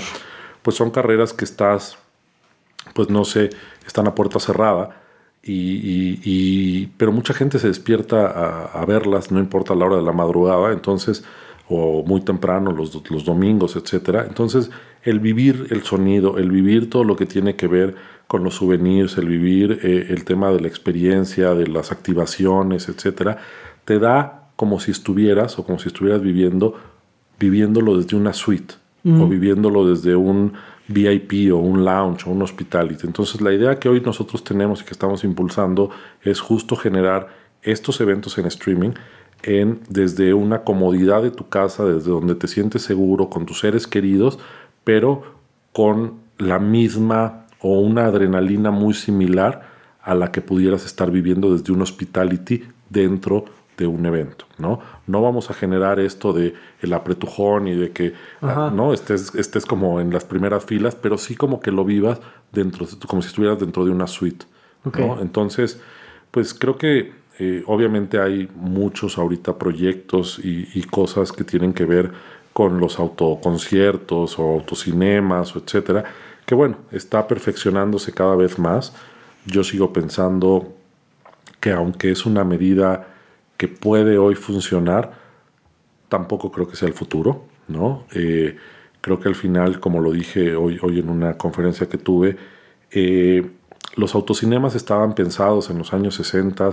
[0.62, 1.96] pues son carreras que estás,
[2.92, 3.50] pues no sé,
[3.86, 5.01] están a puerta cerrada,
[5.44, 10.72] y, pero mucha gente se despierta a, verlas, no importa la hora de la madrugada,
[10.72, 11.24] entonces,
[11.68, 14.24] o muy temprano, los, los domingos, etcétera.
[14.28, 14.70] Entonces,
[15.02, 19.18] el vivir el sonido, el vivir todo lo que tiene que ver con los souvenirs,
[19.18, 23.38] el vivir eh, el tema de la experiencia, de las activaciones, etcétera,
[23.84, 26.76] te da como si estuvieras o como si estuvieras viviendo,
[27.38, 28.74] viviéndolo desde una suite
[29.04, 30.52] o viviéndolo desde un
[30.88, 33.06] VIP o un lounge o un hospitality.
[33.06, 35.90] Entonces la idea que hoy nosotros tenemos y que estamos impulsando
[36.22, 37.28] es justo generar
[37.62, 38.90] estos eventos en streaming
[39.42, 43.86] en, desde una comodidad de tu casa, desde donde te sientes seguro con tus seres
[43.86, 44.38] queridos,
[44.84, 45.22] pero
[45.72, 49.70] con la misma o una adrenalina muy similar
[50.02, 54.80] a la que pudieras estar viviendo desde un hospitality dentro de un evento, ¿no?
[55.06, 59.66] No vamos a generar esto de el apretujón y de que ah, no estés, estés
[59.66, 62.20] como en las primeras filas, pero sí como que lo vivas
[62.52, 64.46] dentro, como si estuvieras dentro de una suite.
[65.20, 65.80] Entonces,
[66.30, 72.12] pues creo que eh, obviamente hay muchos ahorita proyectos y, cosas que tienen que ver
[72.52, 76.04] con los autoconciertos o autocinemas o etcétera,
[76.44, 78.92] que bueno, está perfeccionándose cada vez más.
[79.46, 80.74] Yo sigo pensando
[81.60, 83.06] que aunque es una medida
[83.56, 85.12] que puede hoy funcionar,
[86.08, 88.04] tampoco creo que sea el futuro, ¿no?
[88.14, 88.56] Eh,
[89.00, 92.36] creo que al final, como lo dije hoy, hoy en una conferencia que tuve,
[92.90, 93.50] eh,
[93.96, 96.70] los autocinemas estaban pensados en los años 60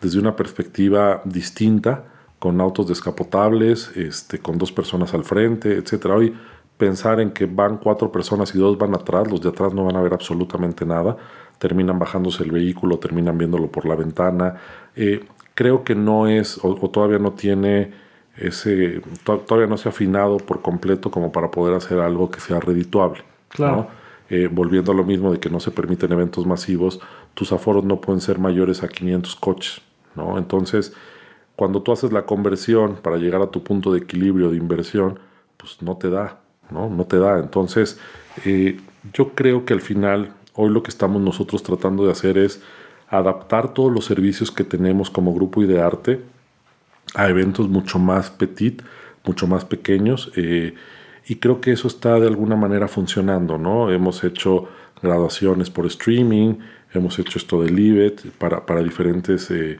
[0.00, 2.04] desde una perspectiva distinta,
[2.38, 6.06] con autos descapotables, este, con dos personas al frente, etc.
[6.06, 6.34] Hoy
[6.76, 9.94] pensar en que van cuatro personas y dos van atrás, los de atrás no van
[9.94, 11.16] a ver absolutamente nada,
[11.58, 14.56] terminan bajándose el vehículo, terminan viéndolo por la ventana.
[14.96, 15.24] Eh,
[15.54, 17.92] creo que no es o, todavía no tiene
[18.36, 22.60] ese, todavía no se ha afinado por completo como para poder hacer algo que sea
[22.60, 23.22] redituable.
[23.48, 23.88] Claro.
[24.30, 27.00] Eh, volviendo a lo mismo de que no se permiten eventos masivos,
[27.34, 29.82] tus aforos no pueden ser mayores a 500 coches.
[30.14, 30.38] ¿no?
[30.38, 30.94] Entonces,
[31.56, 35.18] cuando tú haces la conversión para llegar a tu punto de equilibrio de inversión,
[35.58, 36.40] pues no te da,
[36.70, 36.88] ¿no?
[36.88, 37.38] No te da.
[37.38, 38.00] Entonces,
[38.44, 38.80] eh,
[39.12, 42.62] yo creo que al final, hoy lo que estamos nosotros tratando de hacer es
[43.12, 46.20] adaptar todos los servicios que tenemos como grupo Idearte
[47.14, 48.82] a eventos mucho más petit,
[49.24, 50.32] mucho más pequeños.
[50.34, 50.74] Eh,
[51.26, 53.92] y creo que eso está de alguna manera funcionando, ¿no?
[53.92, 54.66] Hemos hecho
[55.02, 56.54] graduaciones por streaming,
[56.94, 59.78] hemos hecho esto de Livet para, para diferentes eh,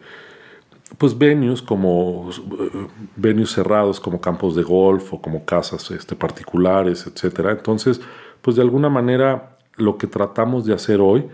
[0.99, 7.07] pues venues como eh, venues cerrados como campos de golf o como casas este, particulares,
[7.07, 7.53] etcétera.
[7.53, 7.99] Entonces,
[8.43, 11.25] pues de alguna manera lo que tratamos de hacer hoy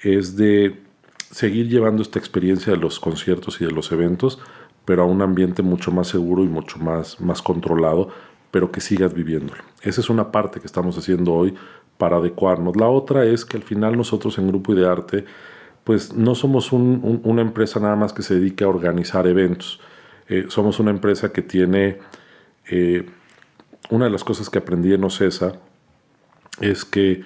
[0.00, 0.87] es de
[1.30, 4.38] seguir llevando esta experiencia de los conciertos y de los eventos,
[4.84, 8.08] pero a un ambiente mucho más seguro y mucho más, más controlado,
[8.50, 9.62] pero que sigas viviéndolo.
[9.82, 11.54] Esa es una parte que estamos haciendo hoy
[11.98, 12.76] para adecuarnos.
[12.76, 15.26] La otra es que al final nosotros en Grupo Idearte,
[15.84, 19.80] pues no somos una empresa nada más que se dedique a organizar eventos.
[20.28, 21.98] Eh, somos una empresa que tiene,
[22.70, 23.06] eh,
[23.90, 25.54] una de las cosas que aprendí en OCESA
[26.60, 27.22] es que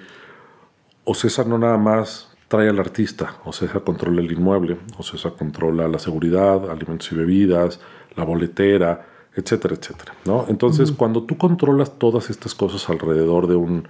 [1.03, 6.69] OCESA no nada más trae al artista, OCESA controla el inmueble, OCESA controla la seguridad,
[6.69, 7.79] alimentos y bebidas,
[8.15, 10.13] la boletera, etcétera, etcétera.
[10.25, 10.45] ¿no?
[10.47, 13.87] Entonces, cuando tú controlas todas estas cosas alrededor de, un,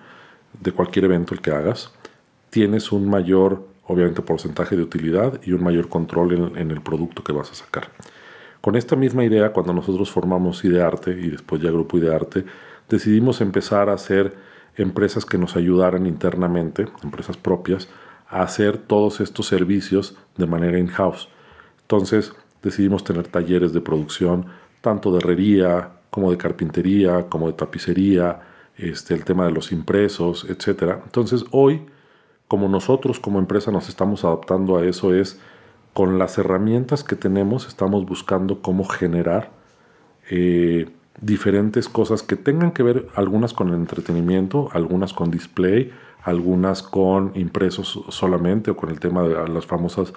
[0.62, 1.92] de cualquier evento el que hagas,
[2.52, 7.22] tienes un mayor, obviamente, porcentaje de utilidad y un mayor control en, en el producto
[7.22, 7.90] que vas a sacar.
[8.62, 12.46] Con esta misma idea, cuando nosotros formamos Idearte y después ya Grupo Idearte,
[12.88, 14.34] decidimos empezar a hacer
[14.78, 17.90] empresas que nos ayudaran internamente, empresas propias,
[18.42, 21.30] hacer todos estos servicios de manera in-house.
[21.82, 24.48] Entonces decidimos tener talleres de producción,
[24.82, 28.42] tanto de herrería como de carpintería, como de tapicería,
[28.78, 30.98] este, el tema de los impresos, etc.
[31.04, 31.86] Entonces hoy,
[32.48, 35.40] como nosotros como empresa nos estamos adaptando a eso, es
[35.94, 39.52] con las herramientas que tenemos, estamos buscando cómo generar
[40.30, 40.90] eh,
[41.22, 45.92] diferentes cosas que tengan que ver, algunas con el entretenimiento, algunas con display,
[46.24, 50.14] algunas con impresos solamente o con el tema de las famosas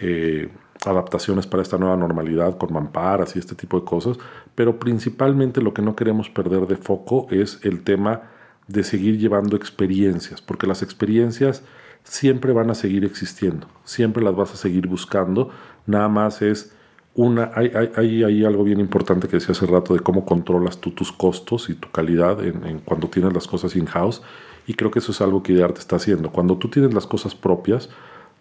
[0.00, 0.50] eh,
[0.84, 4.18] adaptaciones para esta nueva normalidad con mamparas y este tipo de cosas,
[4.54, 8.22] pero principalmente lo que no queremos perder de foco es el tema
[8.66, 11.62] de seguir llevando experiencias, porque las experiencias
[12.02, 15.50] siempre van a seguir existiendo, siempre las vas a seguir buscando,
[15.86, 16.74] nada más es
[17.14, 20.90] una, hay, hay, hay, algo bien importante que decía hace rato de cómo controlas tú
[20.90, 24.20] tus costos y tu calidad en, cuando tienes las cosas in-house
[24.66, 26.30] y creo que eso es algo que Idearte está haciendo.
[26.30, 27.90] Cuando tú tienes las cosas propias,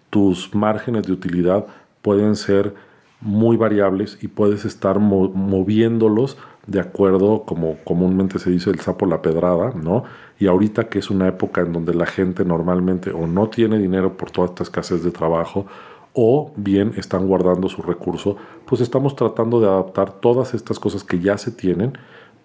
[0.09, 1.65] tus márgenes de utilidad
[2.01, 2.73] pueden ser
[3.21, 9.21] muy variables y puedes estar moviéndolos de acuerdo, como comúnmente se dice, el sapo la
[9.21, 10.03] pedrada, ¿no?
[10.39, 14.15] Y ahorita que es una época en donde la gente normalmente o no tiene dinero
[14.15, 15.65] por toda esta escasez de trabajo
[16.13, 21.19] o bien están guardando su recurso, pues estamos tratando de adaptar todas estas cosas que
[21.19, 21.97] ya se tienen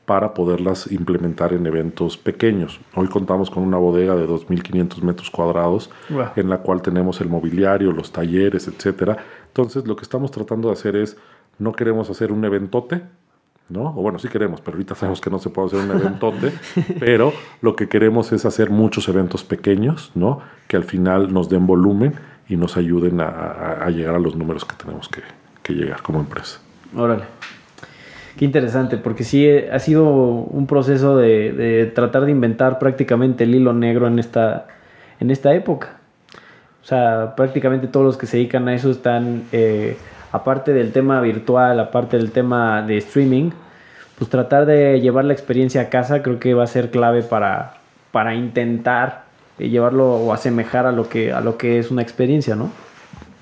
[0.08, 2.80] para poderlas implementar en eventos pequeños.
[2.94, 5.90] Hoy contamos con una bodega de 2.500 metros cuadrados
[6.34, 9.18] en la cual tenemos el mobiliario, los talleres, etc.
[9.48, 11.18] Entonces lo que estamos tratando de hacer es,
[11.58, 13.02] no queremos hacer un eventote,
[13.68, 13.90] ¿no?
[13.90, 16.54] O bueno, sí queremos, pero ahorita sabemos que no se puede hacer un eventote,
[16.98, 20.40] pero lo que queremos es hacer muchos eventos pequeños, ¿no?
[20.68, 22.14] Que al final nos den volumen
[22.48, 25.20] y nos ayuden a, llegar a los números que tenemos que,
[25.62, 26.60] que llegar como empresa.
[26.96, 27.24] Órale.
[28.38, 33.52] Qué interesante, porque sí eh, ha sido un proceso de, tratar de inventar prácticamente el
[33.52, 34.68] hilo negro en esta,
[35.18, 35.96] en esta época.
[36.80, 39.96] O sea, prácticamente todos los que se dedican a eso están, eh,
[40.30, 43.50] aparte del tema virtual, aparte del tema de streaming,
[44.16, 47.78] pues tratar de llevar la experiencia a casa creo que va a ser clave para,
[48.12, 49.24] para intentar
[49.58, 52.70] eh, llevarlo o asemejar a lo, que, a lo que es una experiencia, ¿no?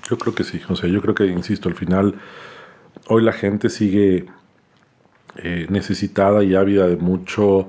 [0.09, 2.15] Yo creo que sí, o sea, yo creo que, insisto, al final,
[3.09, 4.25] hoy la gente sigue
[5.37, 7.67] eh, necesitada y ávida de mucho,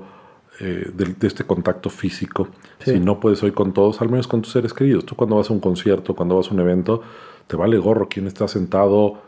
[0.59, 2.49] eh, de, este contacto físico.
[2.79, 5.05] Si no puedes hoy con todos, al menos con tus seres queridos.
[5.05, 7.01] Tú cuando vas a un concierto, cuando vas a un evento,
[7.47, 9.21] te vale gorro quién está sentado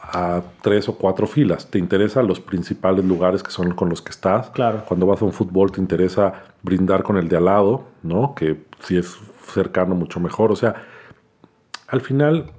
[0.00, 1.70] a tres o cuatro filas.
[1.70, 4.50] Te interesan los principales lugares que son con los que estás.
[4.50, 4.84] Claro.
[4.86, 8.34] Cuando vas a un fútbol te interesa brindar con el de al lado, ¿no?
[8.34, 9.16] Que si es
[9.46, 10.52] cercano mucho mejor.
[10.52, 10.74] O sea,
[11.88, 12.50] al final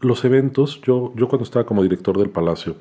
[0.00, 2.76] los eventos, yo, yo cuando estaba como director del Palacio,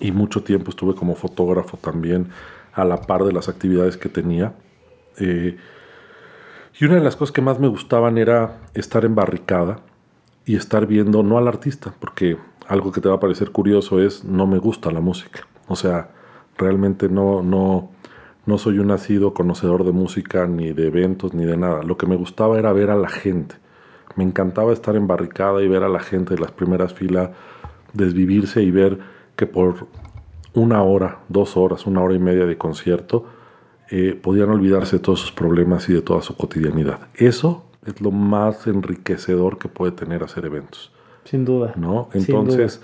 [0.00, 2.28] y mucho tiempo estuve como fotógrafo también
[2.72, 4.54] a la par de las actividades que tenía.
[5.18, 5.56] Eh,
[6.78, 9.80] y una de las cosas que más me gustaban era estar en barricada
[10.46, 14.24] y estar viendo, no al artista, porque algo que te va a parecer curioso es,
[14.24, 15.46] no me gusta la música.
[15.68, 16.10] O sea,
[16.56, 17.90] realmente no, no,
[18.46, 21.82] no soy un nacido conocedor de música, ni de eventos, ni de nada.
[21.82, 23.56] Lo que me gustaba era ver a la gente.
[24.16, 27.30] Me encantaba estar en barricada y ver a la gente de las primeras filas
[27.92, 28.98] desvivirse y ver
[29.40, 29.86] que por
[30.52, 33.24] una hora, dos horas, una hora y media de concierto,
[33.88, 37.08] eh, podían olvidarse de todos sus problemas y de toda su cotidianidad.
[37.14, 40.92] Eso es lo más enriquecedor que puede tener hacer eventos.
[41.24, 41.72] Sin duda.
[41.76, 42.10] ¿no?
[42.12, 42.82] Entonces,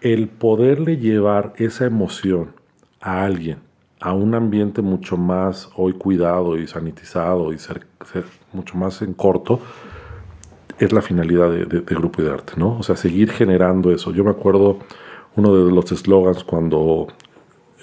[0.00, 2.52] el poderle llevar esa emoción
[3.00, 3.58] a alguien,
[3.98, 7.86] a un ambiente mucho más hoy cuidado y sanitizado y ser,
[8.52, 9.58] mucho más en corto,
[10.78, 12.78] es la finalidad de, de, de Grupo de Arte, ¿no?
[12.78, 14.12] O sea, seguir generando eso.
[14.12, 14.78] Yo me acuerdo
[15.38, 17.06] uno de los eslogans cuando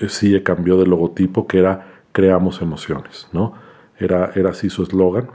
[0.07, 3.53] CIE cambió de logotipo, que era creamos emociones, ¿no?
[3.97, 5.27] Era, era así su eslogan.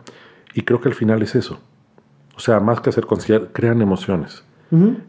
[0.54, 1.60] Y creo que al final es eso.
[2.36, 4.44] O sea, más que hacer conciertos, crean emociones.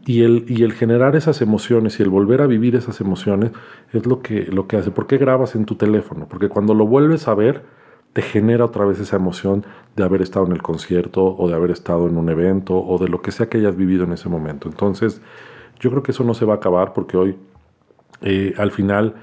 [0.06, 3.52] y, el, y el generar esas emociones y el volver a vivir esas emociones
[3.92, 4.90] es lo que, lo que hace.
[4.90, 6.26] ¿Por qué grabas en tu teléfono?
[6.28, 7.62] Porque cuando lo vuelves a ver,
[8.12, 9.64] te genera otra vez esa emoción
[9.96, 13.08] de haber estado en el concierto o de haber estado en un evento o de
[13.08, 14.68] lo que sea que hayas vivido en ese momento.
[14.68, 15.22] Entonces,
[15.80, 17.36] yo creo que eso no se va a acabar porque hoy,
[18.22, 19.14] eh, al final,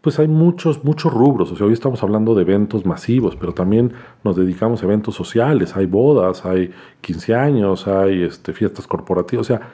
[0.00, 1.52] pues hay muchos, muchos rubros.
[1.52, 3.92] O sea, hoy estamos hablando de eventos masivos, pero también
[4.24, 5.76] nos dedicamos a eventos sociales.
[5.76, 6.72] Hay bodas, hay
[7.02, 9.46] 15 años, hay este, fiestas corporativas.
[9.46, 9.68] O sea,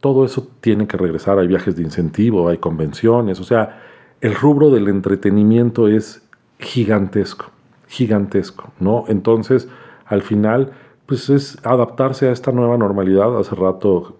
[0.00, 1.38] todo eso tiene que regresar.
[1.38, 3.38] Hay viajes de incentivo, hay convenciones.
[3.40, 3.82] O sea,
[4.20, 6.26] el rubro del entretenimiento es
[6.58, 7.46] gigantesco,
[7.86, 9.04] gigantesco, ¿no?
[9.08, 9.68] Entonces,
[10.06, 10.72] al final,
[11.04, 13.38] pues es adaptarse a esta nueva normalidad.
[13.38, 14.16] Hace rato,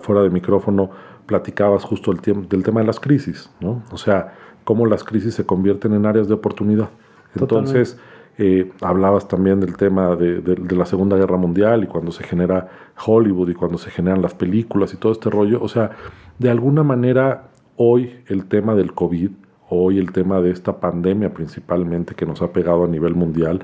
[0.00, 0.90] fuera de micrófono,
[1.26, 3.82] platicabas justo el del tema de las crisis, ¿no?
[3.90, 6.90] O sea, cómo las crisis se convierten en áreas de oportunidad.
[7.34, 7.98] Entonces,
[8.38, 10.42] eh, hablabas también del tema de,
[10.74, 12.68] la Segunda Guerra Mundial y cuando se genera
[13.06, 15.62] Hollywood y cuando se generan las películas y todo este rollo.
[15.62, 15.90] O sea,
[16.38, 19.30] de alguna manera, hoy el tema del COVID,
[19.68, 23.60] hoy el tema de esta pandemia principalmente que nos ha pegado a nivel mundial,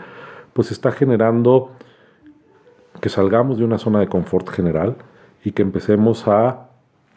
[0.53, 1.73] pues está generando
[3.01, 4.97] que salgamos de una zona de confort general
[5.45, 6.69] y que empecemos a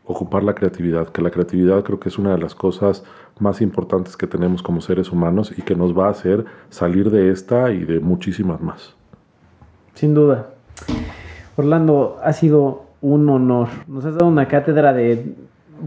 [0.06, 3.04] ocupar la creatividad, que la creatividad creo que es una de las cosas
[3.40, 7.32] más importantes que tenemos como seres humanos y que nos va a hacer salir de
[7.32, 8.96] esta y de muchísimas más.
[9.94, 10.50] Sin duda.
[11.56, 13.68] Orlando, ha sido un honor.
[13.88, 15.34] Nos has dado una cátedra de,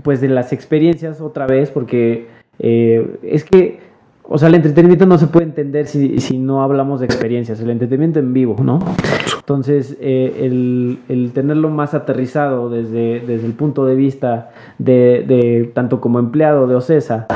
[0.02, 2.28] pues, de las experiencias otra vez, porque
[2.58, 3.80] eh, es que
[4.26, 7.68] o sea, el entretenimiento no se puede entender si, si, no hablamos de experiencias, el
[7.68, 8.78] entretenimiento en vivo, ¿no?
[9.38, 15.70] Entonces, eh, el, el, tenerlo más aterrizado desde, desde el punto de vista de, de,
[15.74, 17.26] tanto como empleado de OCESA,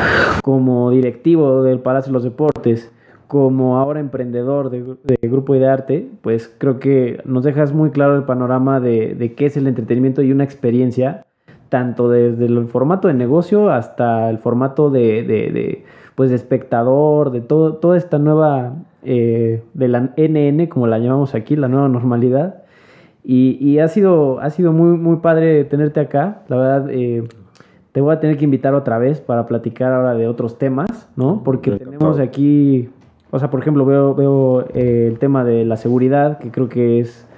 [0.43, 2.91] como directivo del Palacio de los Deportes,
[3.27, 8.23] como ahora emprendedor de, de Grupo Idearte, pues creo que nos dejas muy claro el
[8.23, 11.27] panorama de, de qué es el entretenimiento y una experiencia,
[11.69, 15.85] tanto desde el formato de negocio hasta el formato de
[16.19, 21.37] pues de espectador, de todo, toda esta nueva, eh, de la NN, como la llamamos
[21.37, 22.65] aquí, la nueva normalidad.
[23.23, 26.43] Y, ha, sido, ha sido muy, muy padre tenerte acá.
[26.49, 27.23] La verdad, eh,
[27.93, 31.43] te voy a tener que invitar otra vez para platicar ahora de otros temas, ¿no?
[31.45, 32.89] Porque tenemos aquí,
[33.31, 36.99] o sea, por ejemplo, veo, veo eh, el tema de la seguridad, que creo que
[36.99, 37.29] es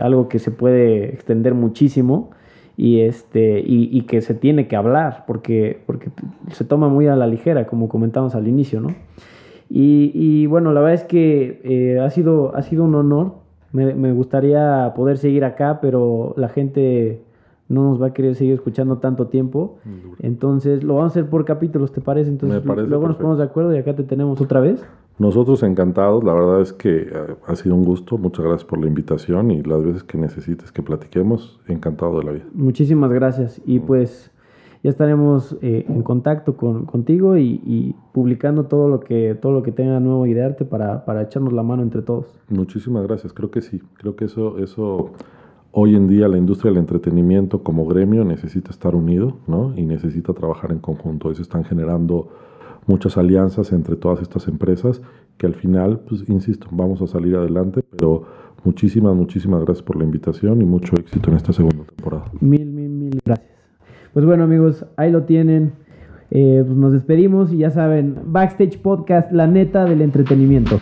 [0.00, 2.30] algo que se puede extender muchísimo
[2.78, 6.10] y, este, y, que se tiene que hablar porque, porque
[6.52, 8.94] se toma muy a la ligera, como comentamos al inicio, ¿no?
[9.68, 13.32] Y, bueno, la verdad es que eh, ha, sido, ha sido un honor.
[13.72, 17.20] Me, me, gustaría poder seguir acá, pero la gente
[17.68, 19.78] no nos va a querer seguir escuchando tanto tiempo.
[20.20, 22.30] Entonces lo vamos a hacer por capítulos, ¿te parece?
[22.30, 24.86] Entonces luego nos ponemos de acuerdo y acá te tenemos otra vez.
[25.18, 28.86] Nosotros encantados, la verdad es que eh, ha sido un gusto, muchas gracias por la
[28.86, 32.44] invitación y las veces que necesites que platiquemos, encantado de la vida.
[32.54, 34.30] Muchísimas gracias y pues
[34.84, 39.70] ya estaremos eh, en contacto con, contigo y, publicando todo lo que todo lo que
[39.70, 42.26] tenga nuevo idearte para, para echarnos la mano entre todos.
[42.48, 45.12] Muchísimas gracias, creo que sí, creo que eso, eso
[45.72, 49.72] hoy en día la industria del entretenimiento como gremio necesita estar unido ¿no?
[49.76, 52.28] y necesita trabajar en conjunto, se están generando
[52.88, 55.00] muchas alianzas entre todas estas empresas
[55.36, 58.24] que al final, pues insisto, vamos a salir adelante, pero
[58.64, 62.24] muchísimas, muchísimas gracias por la invitación y mucho éxito en esta segunda temporada.
[62.40, 63.48] Mil, mil, mil gracias.
[64.12, 65.72] Pues bueno amigos, ahí lo tienen.
[66.30, 70.80] Eh, pues nos despedimos y ya saben, Backstage Podcast, la neta del entretenimiento.